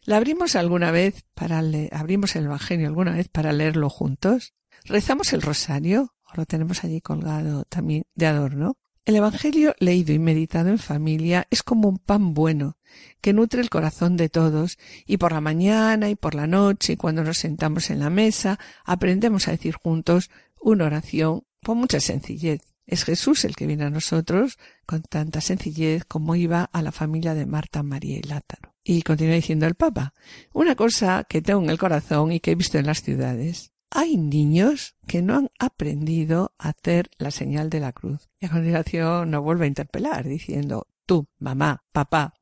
[0.02, 4.52] ¿La abrimos alguna vez para le abrimos el Evangelio alguna vez para leerlo juntos?
[4.84, 6.12] ¿Rezamos el rosario?
[6.34, 8.76] Lo tenemos allí colgado también de adorno.
[9.04, 12.76] El Evangelio leído y meditado en familia es como un pan bueno
[13.20, 16.96] que nutre el corazón de todos y por la mañana y por la noche y
[16.96, 22.60] cuando nos sentamos en la mesa aprendemos a decir juntos una oración con mucha sencillez.
[22.86, 27.34] Es Jesús el que viene a nosotros con tanta sencillez como iba a la familia
[27.34, 28.74] de Marta, María y Lázaro.
[28.84, 30.14] Y continúa diciendo el Papa,
[30.52, 33.72] una cosa que tengo en el corazón y que he visto en las ciudades.
[33.94, 38.30] Hay niños que no han aprendido a hacer la señal de la cruz.
[38.40, 42.32] Y a continuación nos vuelve a interpelar diciendo, tú, mamá, papá,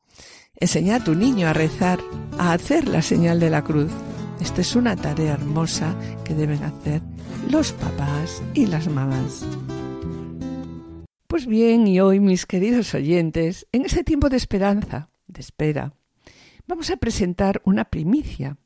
[0.55, 1.99] enseña a tu niño a rezar,
[2.39, 3.91] a hacer la señal de la cruz.
[4.41, 7.03] Esta es una tarea hermosa que deben hacer
[7.51, 9.45] los papás y las mamás.
[11.27, 15.95] Pues bien, y hoy, mis queridos oyentes, en este tiempo de esperanza, de espera,
[16.69, 18.57] vamos a presentar una primicia,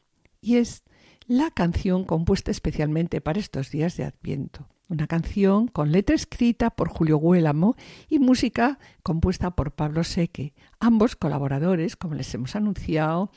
[0.43, 0.83] y es
[1.27, 4.69] la canción compuesta especialmente para estos días de Adviento.
[4.91, 7.75] una canción con letra escrita por Julio Huélamo
[8.11, 13.31] y música compuesta por Pablo Seque, ambos colaboradores, como les hemos anunciado,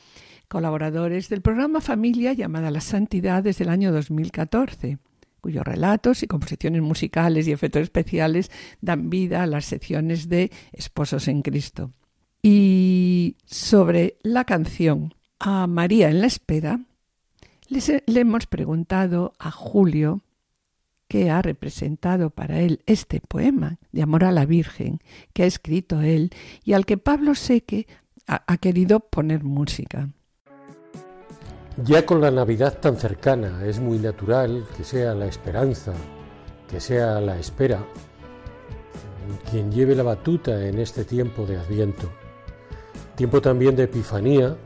[0.48, 4.98] colaboradores del programa Familia llamada La Santidad desde el año 2014
[5.40, 11.28] cuyos relatos y composiciones musicales y efectos especiales dan vida a las secciones de Esposos
[11.28, 11.92] en Cristo.
[12.42, 16.80] Y sobre la canción A María en la Espera,
[17.68, 20.20] le hemos preguntado a Julio
[21.08, 25.00] qué ha representado para él este poema de amor a la Virgen
[25.32, 26.30] que ha escrito él
[26.64, 27.86] y al que Pablo Seque
[28.26, 30.10] ha querido poner música.
[31.84, 35.94] Ya con la Navidad tan cercana es muy natural que sea la esperanza,
[36.68, 37.86] que sea la espera,
[39.50, 42.10] quien lleve la batuta en este tiempo de Adviento.
[43.14, 44.56] Tiempo también de Epifanía,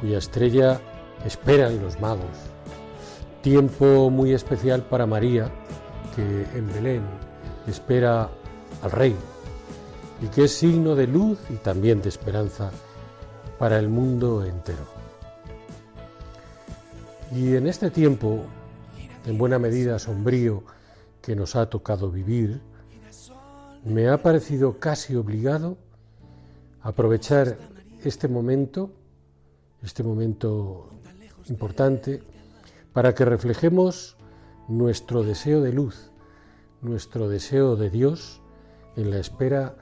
[0.00, 0.80] cuya estrella
[1.24, 2.36] esperan los magos.
[3.42, 5.50] Tiempo muy especial para María,
[6.14, 7.02] que en Belén
[7.66, 8.28] espera
[8.82, 9.16] al Rey
[10.22, 12.70] y que es signo de luz y también de esperanza
[13.58, 14.84] para el mundo entero.
[17.34, 18.44] Y en este tiempo,
[19.26, 20.62] en buena medida sombrío,
[21.20, 22.60] que nos ha tocado vivir,
[23.84, 25.78] me ha parecido casi obligado
[26.82, 27.56] aprovechar
[28.04, 28.90] este momento,
[29.82, 30.90] este momento
[31.48, 32.22] importante,
[32.92, 34.16] para que reflejemos
[34.68, 36.10] nuestro deseo de luz,
[36.80, 38.40] nuestro deseo de Dios
[38.96, 39.76] en la espera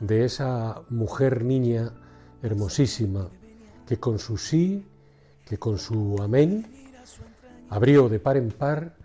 [0.00, 1.92] de esa mujer niña
[2.42, 3.30] hermosísima
[3.86, 4.86] que con su sí,
[5.44, 6.66] que con su amén
[7.70, 8.96] abrió de par en par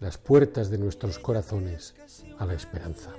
[0.00, 1.94] las puertas de nuestros corazones
[2.38, 3.10] a la esperanza.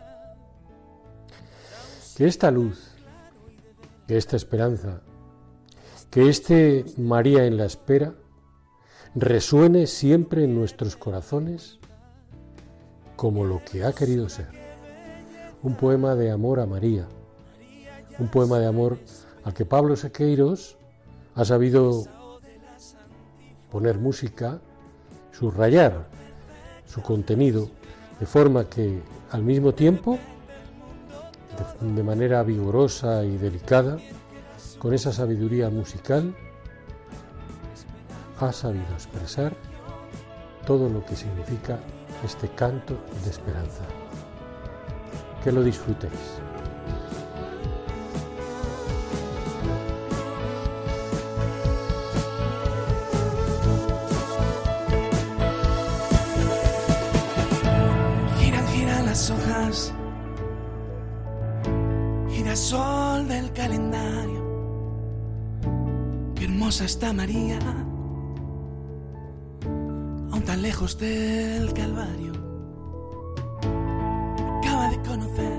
[2.16, 2.92] Que esta luz,
[4.08, 5.02] que esta esperanza,
[6.10, 8.14] que este María en la espera
[9.20, 11.80] resuene siempre en nuestros corazones
[13.16, 14.48] como lo que ha querido ser.
[15.62, 17.08] Un poema de amor a María,
[18.18, 18.98] un poema de amor
[19.44, 20.78] al que Pablo Sequeiros
[21.36, 22.06] ha sabido
[23.72, 24.62] poner música
[25.32, 26.08] subrayar
[26.86, 27.70] su contenido
[28.20, 29.02] de forma que
[29.32, 30.18] al mismo tiempo,
[31.82, 33.98] de, manera vigorosa y delicada,
[34.80, 36.36] con esa sabiduría musical,
[38.40, 39.54] ha sabido expresar
[40.66, 41.80] todo lo que significa
[42.24, 43.84] este canto de esperanza.
[45.44, 46.40] Que lo disfrutéis.
[62.70, 64.42] sol del calendario.
[66.36, 67.60] Qué hermosa está María,
[70.62, 72.34] lejos del Calvario.
[74.58, 75.58] Acaba de conocer,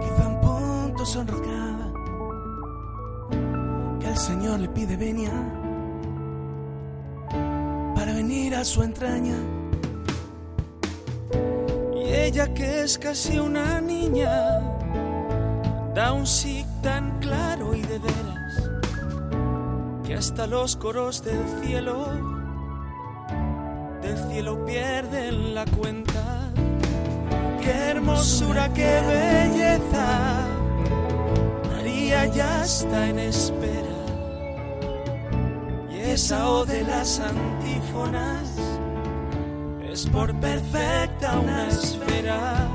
[0.00, 1.92] quizá un punto sonrojada,
[4.00, 5.32] que el Señor le pide venia.
[7.94, 9.36] Para venir a su entraña.
[12.04, 14.60] Ella que es casi una niña,
[15.94, 18.27] da un sí tan claro y de veras,
[20.08, 22.06] que hasta los coros del cielo,
[24.00, 26.50] del cielo pierden la cuenta.
[27.60, 30.46] Qué hermosura, qué belleza,
[31.70, 33.98] María ya está en espera.
[35.90, 38.48] Y esa o de las antífonas
[39.92, 42.66] es por perfecta una esfera.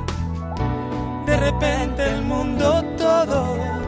[1.26, 3.83] De repente el mundo todo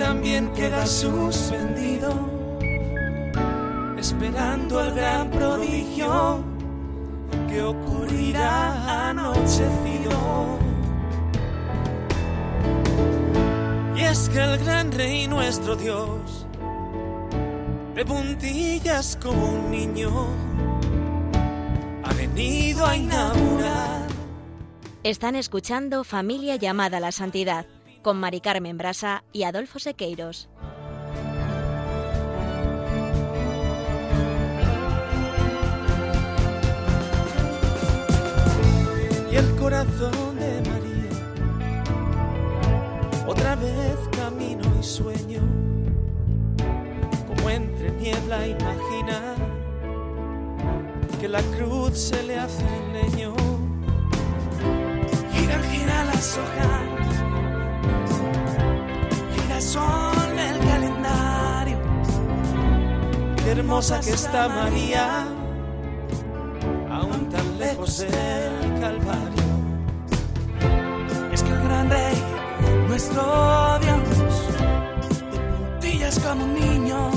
[0.00, 2.10] también queda suspendido,
[3.98, 6.42] esperando el gran prodigio
[7.50, 10.58] que ocurrirá anochecido.
[13.94, 16.46] Y es que el gran rey nuestro Dios,
[17.94, 20.28] de puntillas como un niño,
[22.16, 24.08] venido a inaugurar.
[25.02, 27.66] Están escuchando Familia llamada a la Santidad
[28.02, 30.48] con Mari Carmen Brasa y Adolfo Sequeiros.
[39.30, 41.10] Y el corazón de María,
[43.26, 45.40] otra vez camino y sueño,
[47.28, 49.34] como entre niebla imagina
[51.20, 53.34] que la cruz se le hace leño.
[55.32, 56.89] Gira, gira las hojas,
[59.72, 61.78] sol el calendario.
[63.36, 65.28] Qué hermosa que está María,
[67.76, 69.50] cruz del Calvario.
[71.32, 72.16] Es que el gran rey,
[72.88, 73.22] nuestro
[73.82, 74.34] Dios,
[75.30, 77.10] de puntillas como un niño,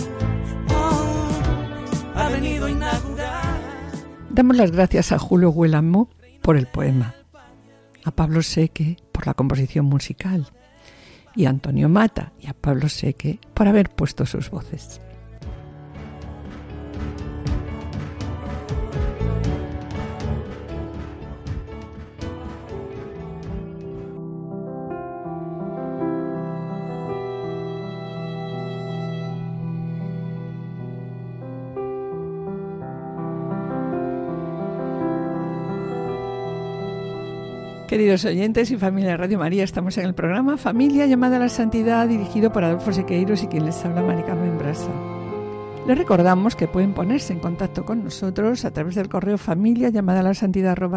[0.69, 3.61] oh, ha venido a inaugurar.
[4.29, 6.09] Damos las gracias a Julio Huelamo
[6.43, 7.15] por el poema,
[8.05, 10.51] a Pablo Seque por la composición musical
[11.35, 15.01] y Antonio Mata y a Pablo Seque por haber puesto sus voces.
[37.93, 41.47] Queridos oyentes y familia de Radio María, estamos en el programa Familia llamada a la
[41.47, 44.89] Santidad, dirigido por Adolfo Sequeiros y quien les habla, Mari Carmen Brasa.
[45.85, 50.21] Les recordamos que pueden ponerse en contacto con nosotros a través del correo familia llamada
[50.21, 50.89] a la santidad o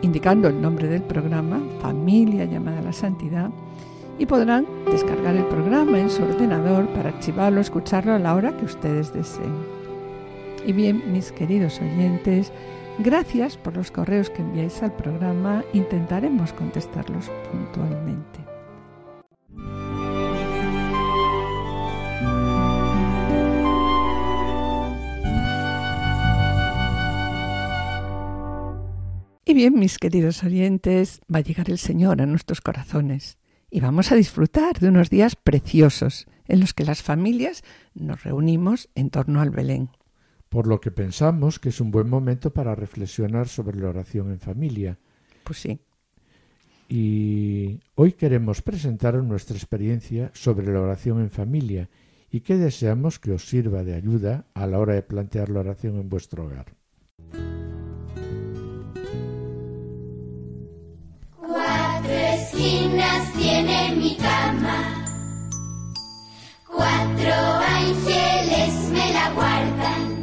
[0.00, 3.50] indicando el nombre del programa, Familia llamada a la Santidad,
[4.18, 8.64] y podrán descargar el programa en su ordenador para archivarlo, escucharlo a la hora que
[8.64, 9.77] ustedes deseen.
[10.66, 12.52] Y bien, mis queridos oyentes,
[12.98, 15.64] gracias por los correos que enviáis al programa.
[15.72, 18.40] Intentaremos contestarlos puntualmente.
[29.44, 33.38] Y bien, mis queridos oyentes, va a llegar el Señor a nuestros corazones
[33.70, 37.62] y vamos a disfrutar de unos días preciosos en los que las familias
[37.94, 39.90] nos reunimos en torno al Belén
[40.48, 44.40] por lo que pensamos que es un buen momento para reflexionar sobre la oración en
[44.40, 44.98] familia.
[45.44, 45.80] Pues sí.
[46.88, 51.90] Y hoy queremos presentaros nuestra experiencia sobre la oración en familia
[52.30, 55.96] y que deseamos que os sirva de ayuda a la hora de plantear la oración
[55.96, 56.66] en vuestro hogar.
[61.36, 65.04] Cuatro esquinas tiene mi cama,
[66.66, 70.17] cuatro ángeles me la guardan.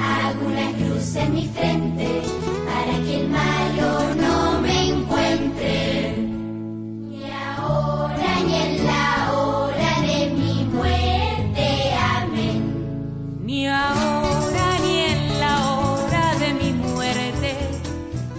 [0.00, 2.22] Hago una cruz en mi frente
[2.66, 6.14] para que el malo no me encuentre.
[6.18, 11.92] Ni ahora ni en la hora de mi muerte.
[12.18, 13.40] Amén.
[13.44, 17.56] Ni ahora ni en la hora de mi muerte.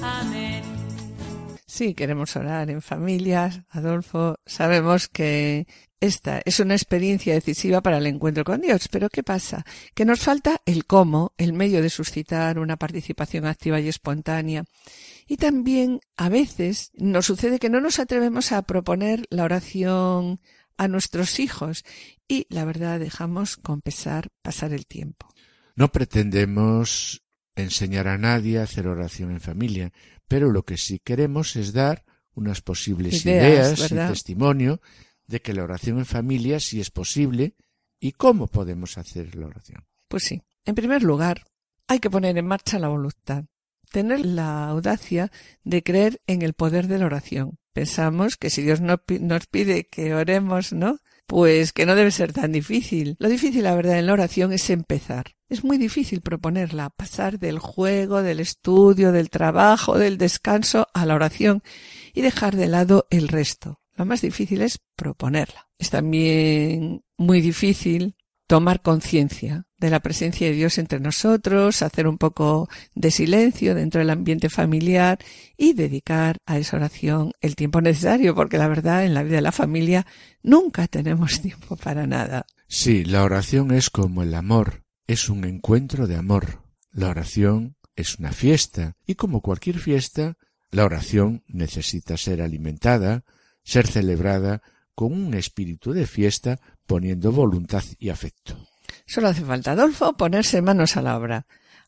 [0.01, 0.63] Amén.
[1.65, 3.61] Sí, queremos orar en familias.
[3.69, 5.67] Adolfo, sabemos que
[5.99, 8.87] esta es una experiencia decisiva para el encuentro con Dios.
[8.89, 9.65] Pero ¿qué pasa?
[9.93, 14.65] Que nos falta el cómo, el medio de suscitar una participación activa y espontánea.
[15.27, 20.39] Y también a veces nos sucede que no nos atrevemos a proponer la oración
[20.77, 21.83] a nuestros hijos
[22.27, 25.27] y la verdad dejamos con pesar pasar el tiempo.
[25.75, 27.23] No pretendemos
[27.55, 29.91] enseñar a nadie a hacer oración en familia,
[30.27, 32.03] pero lo que sí queremos es dar
[32.35, 34.79] unas posibles ideas, y testimonio
[35.27, 37.55] de que la oración en familia sí es posible
[37.99, 39.85] y cómo podemos hacer la oración.
[40.07, 41.45] Pues sí, en primer lugar,
[41.87, 43.45] hay que poner en marcha la voluntad,
[43.91, 45.31] tener la audacia
[45.63, 47.57] de creer en el poder de la oración.
[47.73, 50.99] Pensamos que si Dios nos pide que oremos, ¿no?
[51.27, 53.17] Pues que no debe ser tan difícil.
[53.19, 55.35] Lo difícil, la verdad, en la oración es empezar.
[55.49, 61.15] Es muy difícil proponerla, pasar del juego, del estudio, del trabajo, del descanso a la
[61.15, 61.63] oración
[62.13, 63.79] y dejar de lado el resto.
[63.97, 65.69] Lo más difícil es proponerla.
[65.77, 68.15] Es también muy difícil
[68.47, 73.99] tomar conciencia de la presencia de Dios entre nosotros, hacer un poco de silencio dentro
[73.99, 75.19] del ambiente familiar
[75.57, 79.41] y dedicar a esa oración el tiempo necesario, porque la verdad en la vida de
[79.41, 80.07] la familia
[80.41, 82.45] nunca tenemos tiempo para nada.
[82.67, 86.63] Sí, la oración es como el amor, es un encuentro de amor.
[86.91, 90.37] La oración es una fiesta y como cualquier fiesta,
[90.71, 93.23] la oración necesita ser alimentada,
[93.67, 94.61] ser celebrada
[94.95, 98.57] con un espíritu de fiesta poniendo voluntad y afecto.
[99.05, 101.45] Solo hace falta, Adolfo, ponerse manos a la obra,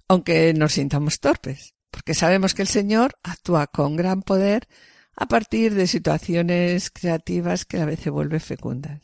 [0.07, 4.67] aunque nos sintamos torpes, porque sabemos que el Señor actúa con gran poder
[5.15, 9.01] a partir de situaciones creativas que a veces vuelve fecundas.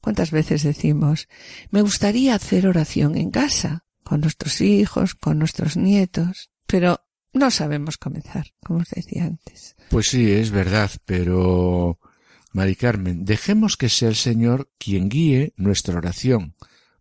[0.00, 1.28] ¿Cuántas veces decimos,
[1.70, 3.84] me gustaría hacer oración en casa?
[4.10, 7.00] con nuestros hijos, con nuestros nietos, pero
[7.32, 9.76] no sabemos comenzar, como os decía antes.
[9.88, 12.00] Pues sí, es verdad, pero
[12.52, 16.54] Mari Carmen, dejemos que sea el Señor quien guíe nuestra oración.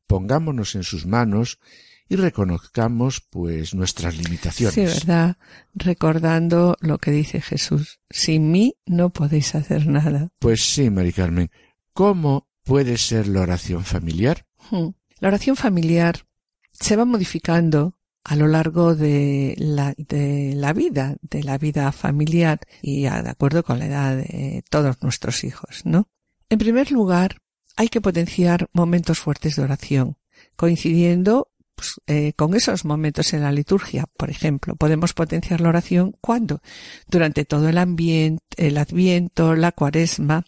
[0.08, 1.60] Pongámonos en sus manos
[2.08, 4.74] y reconozcamos pues nuestras limitaciones.
[4.74, 5.38] Sí, verdad,
[5.74, 8.00] recordando lo que dice Jesús.
[8.10, 10.30] Sin mí no podéis hacer nada.
[10.40, 11.52] Pues sí, Mari Carmen.
[11.94, 14.46] ¿Cómo puede ser la oración familiar?
[14.72, 14.90] Hmm.
[15.20, 16.26] La oración familiar
[16.72, 22.60] se va modificando a lo largo de la, de la vida, de la vida familiar
[22.82, 26.10] y de acuerdo con la edad de todos nuestros hijos, ¿no?
[26.50, 27.38] En primer lugar,
[27.76, 30.18] hay que potenciar momentos fuertes de oración,
[30.56, 31.50] coincidiendo
[31.80, 34.06] pues, eh, con esos momentos en la liturgia.
[34.18, 36.62] Por ejemplo, podemos potenciar la oración cuando
[37.08, 40.44] durante todo el ambiente, el adviento, la cuaresma,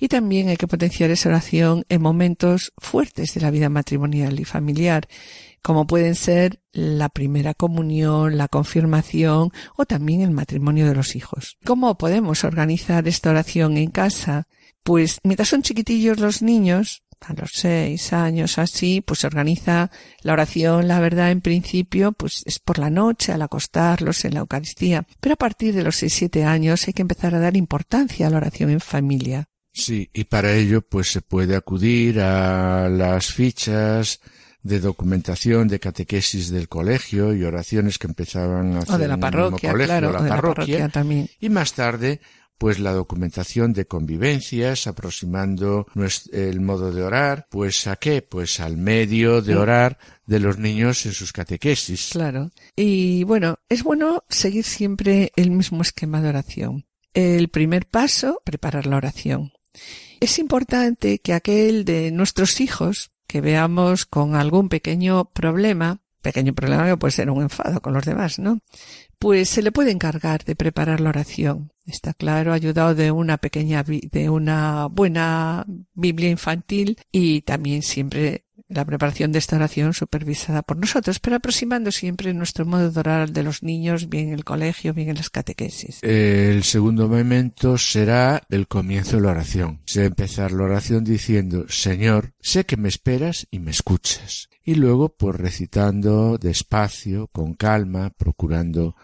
[0.00, 4.46] y también hay que potenciar esa oración en momentos fuertes de la vida matrimonial y
[4.46, 5.08] familiar,
[5.62, 11.56] como pueden ser la primera comunión, la confirmación o también el matrimonio de los hijos.
[11.64, 14.48] ¿Cómo podemos organizar esta oración en casa?
[14.82, 19.90] Pues mientras son chiquitillos los niños, a los seis años así, pues se organiza
[20.22, 24.40] la oración, la verdad, en principio, pues es por la noche, al acostarlos en la
[24.40, 25.06] Eucaristía.
[25.20, 28.30] Pero a partir de los seis, siete años hay que empezar a dar importancia a
[28.30, 29.44] la oración en familia.
[29.72, 34.20] Sí, y para ello, pues se puede acudir a las fichas
[34.62, 39.14] de documentación de catequesis del colegio y oraciones que empezaban a hacer O de la
[39.14, 41.28] en el parroquia, mismo colegio, claro, la o de la parroquia, parroquia también.
[41.40, 42.20] y más tarde
[42.62, 45.88] pues la documentación de convivencias, aproximando
[46.30, 51.04] el modo de orar, pues a qué, pues al medio de orar de los niños
[51.04, 52.10] en sus catequesis.
[52.12, 52.52] Claro.
[52.76, 56.86] Y bueno, es bueno seguir siempre el mismo esquema de oración.
[57.14, 59.52] El primer paso, preparar la oración.
[60.20, 66.84] Es importante que aquel de nuestros hijos que veamos con algún pequeño problema, pequeño problema
[66.84, 68.60] que puede ser un enfado con los demás, ¿no?
[69.18, 71.72] Pues se le puede encargar de preparar la oración.
[71.86, 75.64] Está claro, ayudado de una pequeña, de una buena
[75.94, 81.92] Biblia infantil y también siempre la preparación de esta oración supervisada por nosotros, pero aproximando
[81.92, 85.30] siempre nuestro modo de orar de los niños, bien en el colegio, bien en las
[85.30, 85.98] catequesis.
[86.02, 89.80] El segundo momento será el comienzo de la oración.
[89.84, 94.48] Se empezar la oración diciendo, Señor, sé que me esperas y me escuchas.
[94.64, 98.94] Y luego, pues recitando despacio, con calma, procurando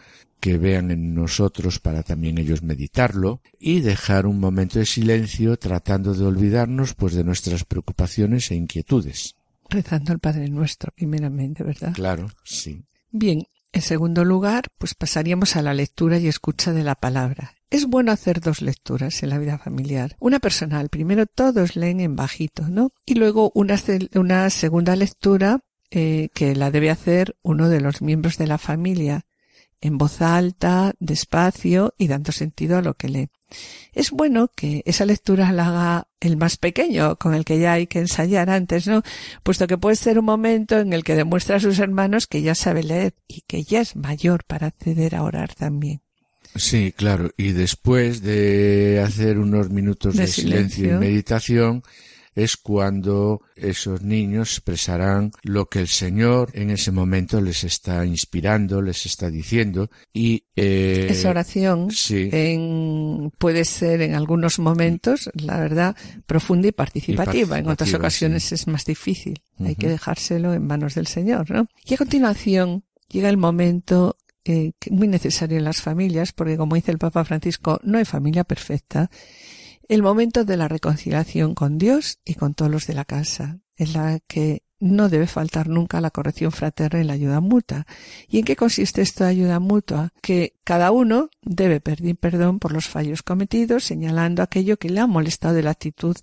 [0.41, 6.15] que vean en nosotros para también ellos meditarlo y dejar un momento de silencio tratando
[6.15, 9.38] de olvidarnos pues de nuestras preocupaciones e inquietudes.
[9.69, 11.93] Rezando al Padre Nuestro, primeramente, ¿verdad?
[11.95, 12.85] Claro, sí.
[13.11, 17.55] Bien, en segundo lugar, pues pasaríamos a la lectura y escucha de la palabra.
[17.71, 20.17] Es bueno hacer dos lecturas en la vida familiar.
[20.21, 22.93] Una personal, primero todos leen en bajito, ¿no?
[23.05, 23.77] Y luego una,
[24.15, 25.61] una segunda lectura
[25.91, 29.27] eh, que la debe hacer uno de los miembros de la familia,
[29.81, 33.29] en voz alta, despacio y dando sentido a lo que lee.
[33.93, 37.87] Es bueno que esa lectura la haga el más pequeño, con el que ya hay
[37.87, 39.03] que ensayar antes, ¿no?
[39.43, 42.55] Puesto que puede ser un momento en el que demuestra a sus hermanos que ya
[42.55, 46.03] sabe leer y que ya es mayor para acceder a orar también.
[46.57, 47.31] Sí, claro.
[47.37, 50.77] Y después de hacer unos minutos de, De silencio.
[50.85, 50.97] silencio.
[50.97, 51.83] y meditación,
[52.35, 58.81] es cuando esos niños expresarán lo que el Señor en ese momento les está inspirando,
[58.83, 59.91] les está diciendo.
[60.13, 62.29] Y eh, Esa oración sí.
[62.33, 67.59] en- puede ser en algunos momentos, la verdad, profunda y participativa.
[67.59, 68.55] en otras ocasiones sí.
[68.55, 69.41] es más difícil.
[69.65, 71.67] Hay que dejárselo en manos del Señor, ¿no?
[71.85, 76.91] Y a continuación llega el momento eh, muy necesario en las familias, porque como dice
[76.93, 79.11] el Papa Francisco, no hay familia perfecta.
[79.89, 83.95] El momento de la reconciliación con Dios y con todos los de la casa, en
[83.95, 87.87] la que no debe faltar nunca la corrección fraterna y la ayuda mutua.
[88.29, 90.13] ¿Y en qué consiste esta ayuda mutua?
[90.21, 95.07] Que cada uno debe pedir perdón por los fallos cometidos, señalando aquello que le ha
[95.07, 96.17] molestado de la actitud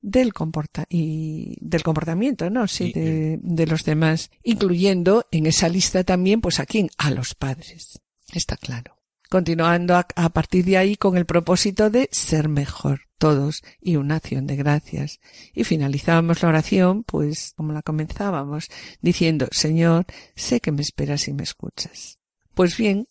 [0.00, 2.68] del comporta y del comportamiento, ¿no?
[2.68, 7.34] Sí, de, de los demás, incluyendo en esa lista también, pues a quién, a los
[7.34, 8.00] padres.
[8.32, 8.99] Está claro.
[9.30, 14.16] Continuando a, a partir de ahí con el propósito de ser mejor todos y una
[14.16, 15.20] acción de gracias.
[15.54, 18.68] Y finalizábamos la oración, pues como la comenzábamos,
[19.02, 22.18] diciendo, Señor, sé que me esperas y me escuchas.
[22.54, 23.06] Pues bien,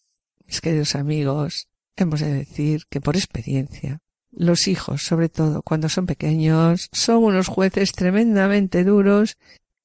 [0.45, 4.01] mis queridos amigos, hemos de decir que por experiencia,
[4.31, 9.37] los hijos, sobre todo cuando son pequeños, son unos jueces tremendamente duros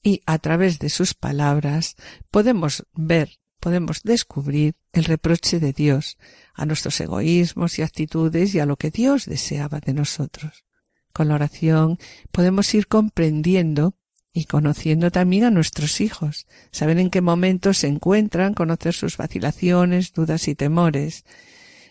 [0.03, 1.97] y a través de sus palabras
[2.31, 3.31] podemos ver,
[3.65, 6.19] podemos descubrir el reproche de Dios
[6.53, 10.67] a nuestros egoísmos y actitudes y a lo que Dios deseaba de nosotros.
[11.15, 11.99] Con la oración
[12.31, 13.95] podemos ir comprendiendo
[14.35, 20.13] y conociendo también a nuestros hijos, saber en qué momentos se encuentran, conocer sus vacilaciones,
[20.13, 21.25] dudas y temores.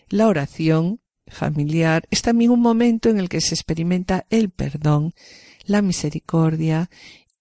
[0.08, 5.12] La oración familiar es también un momento en el que se experimenta el perdón,
[5.64, 6.88] la misericordia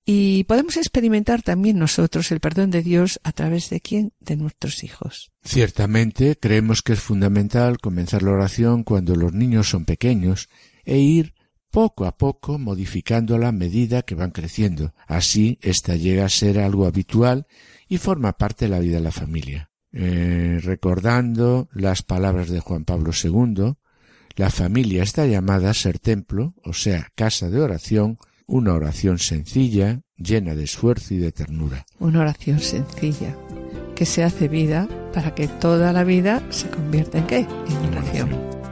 [0.06, 4.12] y podemos experimentar también nosotros el perdón de Dios a través de quién?
[4.20, 5.32] De nuestros hijos.
[5.44, 10.50] Ciertamente creemos que es fundamental comenzar la oración cuando los niños son pequeños
[10.84, 11.34] e ir
[11.72, 14.94] poco a poco modificándola a medida que van creciendo.
[15.08, 17.48] Así, ésta llega a ser algo habitual
[17.88, 19.72] y forma parte de la vida de la familia.
[19.92, 23.76] Eh, recordando las palabras de Juan Pablo II,
[24.36, 28.18] la familia está llamada a ser templo, o sea, casa de oración,
[28.54, 31.88] una oración sencilla, llena de esfuerzo y de ternura.
[31.98, 33.36] Una oración sencilla,
[33.96, 37.38] que se hace vida para que toda la vida se convierta en qué?
[37.40, 38.63] En oración.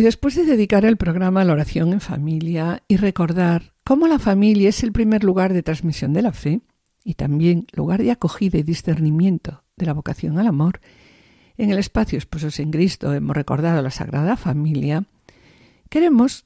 [0.00, 4.18] Y después de dedicar el programa a la oración en familia y recordar cómo la
[4.18, 6.62] familia es el primer lugar de transmisión de la fe
[7.04, 10.80] y también lugar de acogida y discernimiento de la vocación al amor,
[11.58, 15.04] en el espacio Esposos en Cristo hemos recordado la Sagrada Familia,
[15.90, 16.44] queremos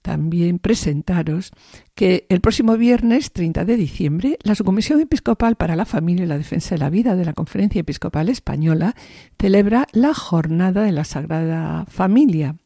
[0.00, 1.52] también presentaros
[1.94, 6.38] que el próximo viernes 30 de diciembre la Subcomisión Episcopal para la Familia y la
[6.38, 8.94] Defensa de la Vida de la Conferencia Episcopal Española
[9.38, 12.56] celebra la Jornada de la Sagrada Familia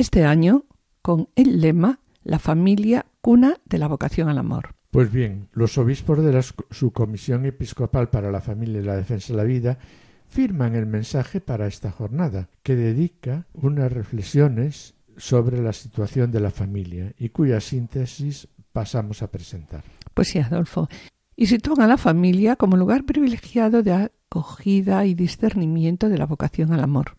[0.00, 0.64] este año
[1.02, 4.74] con el lema La familia, cuna de la vocación al amor.
[4.90, 9.36] Pues bien, los obispos de la Subcomisión Episcopal para la Familia y la Defensa de
[9.36, 9.78] la Vida
[10.26, 16.50] firman el mensaje para esta jornada, que dedica unas reflexiones sobre la situación de la
[16.50, 19.84] familia y cuya síntesis pasamos a presentar.
[20.14, 20.88] Pues sí, Adolfo.
[21.36, 26.72] Y sitúan a la familia como lugar privilegiado de acogida y discernimiento de la vocación
[26.72, 27.16] al amor.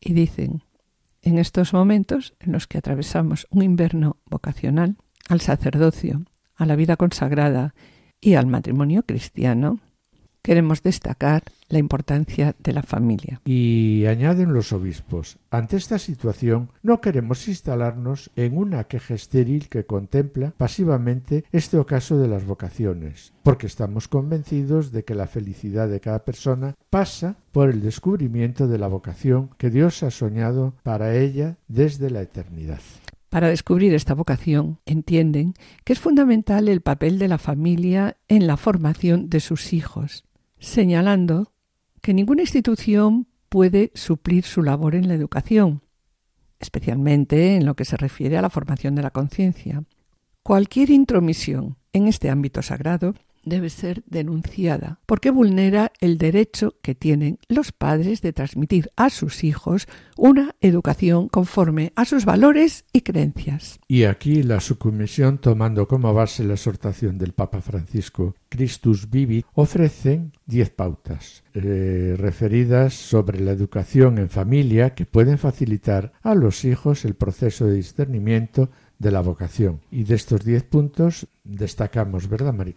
[0.00, 0.62] Y dicen,
[1.22, 4.96] en estos momentos en los que atravesamos un invierno vocacional
[5.28, 7.74] al sacerdocio, a la vida consagrada
[8.20, 9.80] y al matrimonio cristiano,
[10.48, 13.42] queremos destacar la importancia de la familia.
[13.44, 19.84] Y añaden los obispos, ante esta situación no queremos instalarnos en una queja estéril que
[19.84, 26.00] contempla pasivamente este ocaso de las vocaciones, porque estamos convencidos de que la felicidad de
[26.00, 31.58] cada persona pasa por el descubrimiento de la vocación que Dios ha soñado para ella
[31.68, 32.80] desde la eternidad.
[33.28, 35.52] Para descubrir esta vocación, entienden
[35.84, 40.24] que es fundamental el papel de la familia en la formación de sus hijos,
[40.58, 41.52] señalando
[42.00, 45.82] que ninguna institución puede suplir su labor en la educación,
[46.60, 49.84] especialmente en lo que se refiere a la formación de la conciencia.
[50.42, 53.14] Cualquier intromisión en este ámbito sagrado
[53.48, 59.44] debe ser denunciada porque vulnera el derecho que tienen los padres de transmitir a sus
[59.44, 63.78] hijos una educación conforme a sus valores y creencias.
[63.86, 70.32] Y aquí la subcomisión, tomando como base la exhortación del Papa Francisco Christus Vivi, ofrecen
[70.46, 77.04] diez pautas eh, referidas sobre la educación en familia que pueden facilitar a los hijos
[77.04, 79.80] el proceso de discernimiento de la vocación.
[79.90, 82.74] Y de estos diez puntos destacamos, ¿verdad, Mari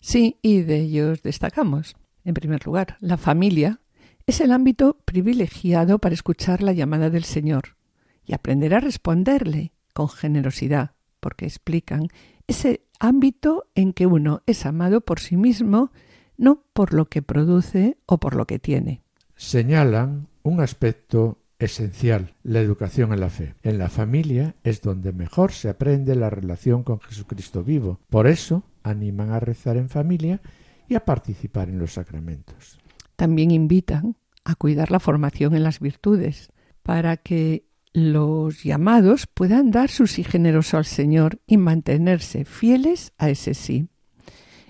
[0.00, 1.96] Sí, y de ellos destacamos.
[2.24, 3.80] En primer lugar, la familia
[4.26, 7.76] es el ámbito privilegiado para escuchar la llamada del Señor
[8.24, 12.08] y aprender a responderle con generosidad, porque explican
[12.46, 15.92] ese ámbito en que uno es amado por sí mismo,
[16.36, 19.02] no por lo que produce o por lo que tiene.
[19.34, 23.54] Señalan un aspecto esencial, la educación en la fe.
[23.62, 28.00] En la familia es donde mejor se aprende la relación con Jesucristo vivo.
[28.08, 30.40] Por eso animan a rezar en familia
[30.88, 32.78] y a participar en los sacramentos.
[33.16, 36.50] También invitan a cuidar la formación en las virtudes,
[36.82, 43.28] para que los llamados puedan dar su sí generoso al Señor y mantenerse fieles a
[43.28, 43.88] ese sí.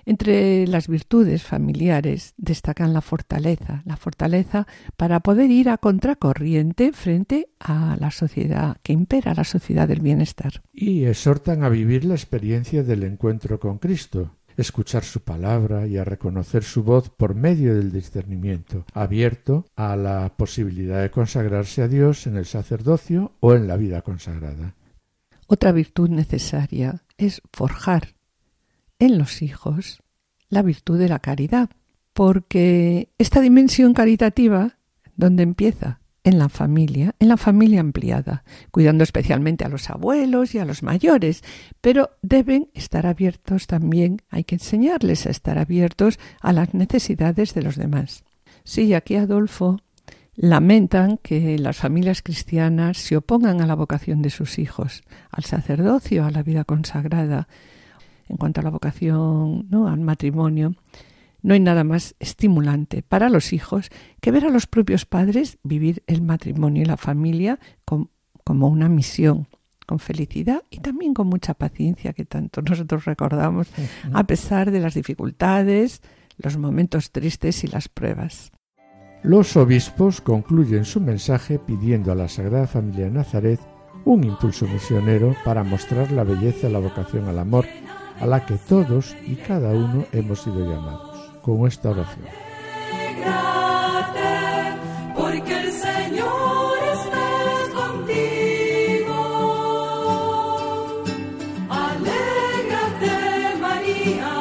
[0.09, 4.65] Entre las virtudes familiares destacan la fortaleza, la fortaleza
[4.97, 10.63] para poder ir a contracorriente frente a la sociedad que impera, la sociedad del bienestar.
[10.73, 16.05] Y exhortan a vivir la experiencia del encuentro con Cristo, escuchar su palabra y a
[16.05, 22.25] reconocer su voz por medio del discernimiento, abierto a la posibilidad de consagrarse a Dios
[22.25, 24.73] en el sacerdocio o en la vida consagrada.
[25.45, 28.18] Otra virtud necesaria es forjar
[28.99, 30.03] en los hijos
[30.49, 31.69] la virtud de la caridad,
[32.13, 34.77] porque esta dimensión caritativa,
[35.15, 40.59] donde empieza en la familia, en la familia ampliada, cuidando especialmente a los abuelos y
[40.59, 41.43] a los mayores,
[41.81, 47.61] pero deben estar abiertos también, hay que enseñarles a estar abiertos a las necesidades de
[47.61, 48.23] los demás.
[48.63, 49.79] Sí, aquí Adolfo
[50.35, 56.25] lamentan que las familias cristianas se opongan a la vocación de sus hijos, al sacerdocio,
[56.25, 57.47] a la vida consagrada,
[58.29, 59.87] en cuanto a la vocación, ¿no?
[59.87, 60.75] al matrimonio,
[61.41, 63.89] no hay nada más estimulante para los hijos
[64.21, 69.47] que ver a los propios padres vivir el matrimonio y la familia como una misión,
[69.85, 73.67] con felicidad y también con mucha paciencia que tanto nosotros recordamos,
[74.13, 76.01] a pesar de las dificultades,
[76.37, 78.51] los momentos tristes y las pruebas.
[79.23, 83.59] Los obispos concluyen su mensaje pidiendo a la Sagrada Familia de Nazaret
[84.05, 87.65] un impulso misionero para mostrar la belleza de la vocación al amor
[88.19, 92.25] a la que todos y cada uno hemos sido llamados con esta oración.
[95.15, 97.27] porque el Señor está
[97.75, 99.15] contigo.
[101.69, 103.15] Alégrate,
[103.61, 104.31] María,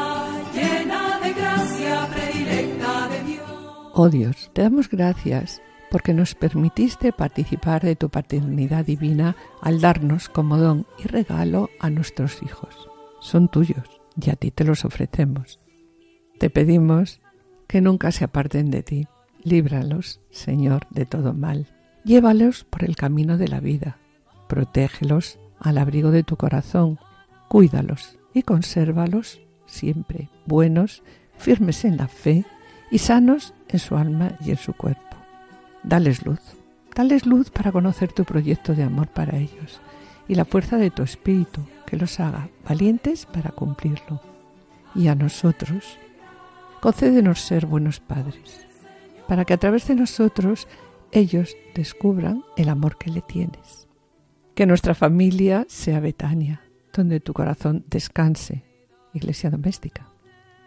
[0.54, 3.50] llena de gracia, predilecta de Dios.
[3.94, 5.60] Oh Dios, te damos gracias
[5.90, 11.90] porque nos permitiste participar de tu paternidad divina al darnos como don y regalo a
[11.90, 12.88] nuestros hijos.
[13.28, 13.84] Son tuyos
[14.18, 15.60] y a ti te los ofrecemos.
[16.38, 17.20] Te pedimos
[17.66, 19.06] que nunca se aparten de ti.
[19.42, 21.66] Líbralos, Señor, de todo mal.
[22.04, 23.98] Llévalos por el camino de la vida.
[24.48, 26.98] Protégelos al abrigo de tu corazón.
[27.48, 31.02] Cuídalos y consérvalos siempre buenos,
[31.36, 32.46] firmes en la fe
[32.90, 35.18] y sanos en su alma y en su cuerpo.
[35.82, 36.40] Dales luz,
[36.96, 39.82] dales luz para conocer tu proyecto de amor para ellos
[40.28, 44.20] y la fuerza de tu espíritu que los haga valientes para cumplirlo.
[44.94, 45.98] Y a nosotros,
[46.80, 48.66] concédenos ser buenos padres,
[49.26, 50.68] para que a través de nosotros
[51.12, 53.88] ellos descubran el amor que le tienes.
[54.54, 56.62] Que nuestra familia sea Betania,
[56.92, 58.64] donde tu corazón descanse,
[59.14, 60.08] iglesia doméstica,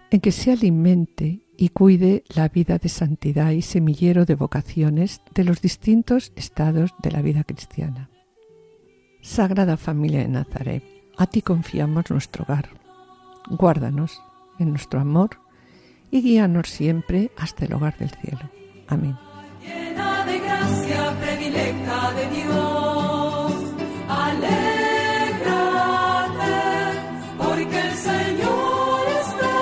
[0.10, 5.44] en que se alimente y cuide la vida de santidad y semillero de vocaciones de
[5.44, 8.10] los distintos estados de la vida cristiana.
[9.22, 10.84] Sagrada Familia de Nazaret,
[11.18, 12.70] a ti confiamos nuestro hogar.
[13.50, 14.22] Guárdanos
[14.60, 15.40] en nuestro amor
[16.12, 18.50] y guíanos siempre hasta el hogar del cielo.
[18.88, 19.18] Amén.
[19.62, 23.54] Llena de gracia, predilecta de Dios,
[24.10, 25.50] alégrate,
[27.38, 29.54] porque el Señor está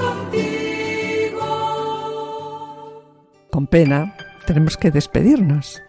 [0.00, 1.42] contigo.
[3.50, 5.82] Con pena tenemos que despedirnos.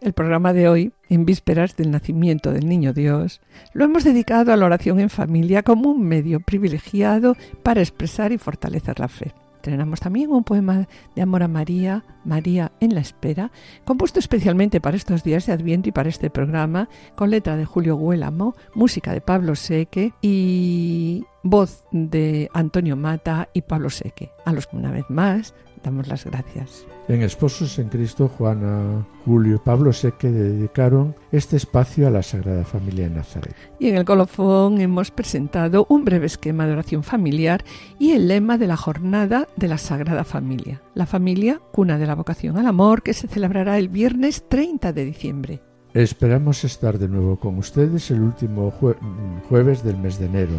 [0.00, 3.40] El programa de hoy, en vísperas del nacimiento del Niño Dios,
[3.72, 8.38] lo hemos dedicado a la oración en familia como un medio privilegiado para expresar y
[8.38, 9.32] fortalecer la fe.
[9.54, 10.86] Estrenamos también un poema
[11.16, 13.50] de amor a María, María en la espera,
[13.86, 17.96] compuesto especialmente para estos días de Adviento y para este programa, con letra de Julio
[17.96, 24.66] Guélamo, música de Pablo Seque y voz de Antonio Mata y Pablo Seque, a los
[24.66, 25.54] que una vez más
[25.86, 26.86] damos las gracias.
[27.08, 32.64] En Esposos en Cristo, Juana, Julio y Pablo Seque dedicaron este espacio a la Sagrada
[32.64, 33.54] Familia de Nazaret.
[33.78, 37.64] Y en el colofón hemos presentado un breve esquema de oración familiar
[37.98, 40.82] y el lema de la jornada de la Sagrada Familia.
[40.94, 45.04] La familia, cuna de la vocación al amor, que se celebrará el viernes 30 de
[45.04, 45.60] diciembre.
[45.94, 48.96] Esperamos estar de nuevo con ustedes el último jue-
[49.48, 50.52] jueves del mes de enero.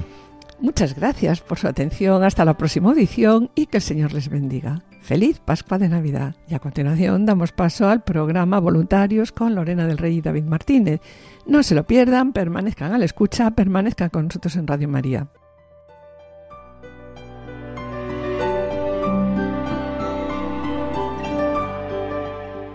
[0.60, 2.24] Muchas gracias por su atención.
[2.24, 4.84] Hasta la próxima audición y que el Señor les bendiga.
[5.02, 6.36] Feliz Pascua de Navidad.
[6.50, 11.00] Y a continuación damos paso al programa Voluntarios con Lorena del Rey y David Martínez.
[11.46, 15.28] No se lo pierdan, permanezcan a la escucha, permanezcan con nosotros en Radio María.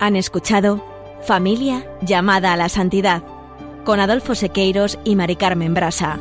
[0.01, 0.83] Han escuchado
[1.23, 3.23] Familia llamada a la santidad
[3.85, 6.19] con Adolfo Sequeiros y Mari Carmen Brasa.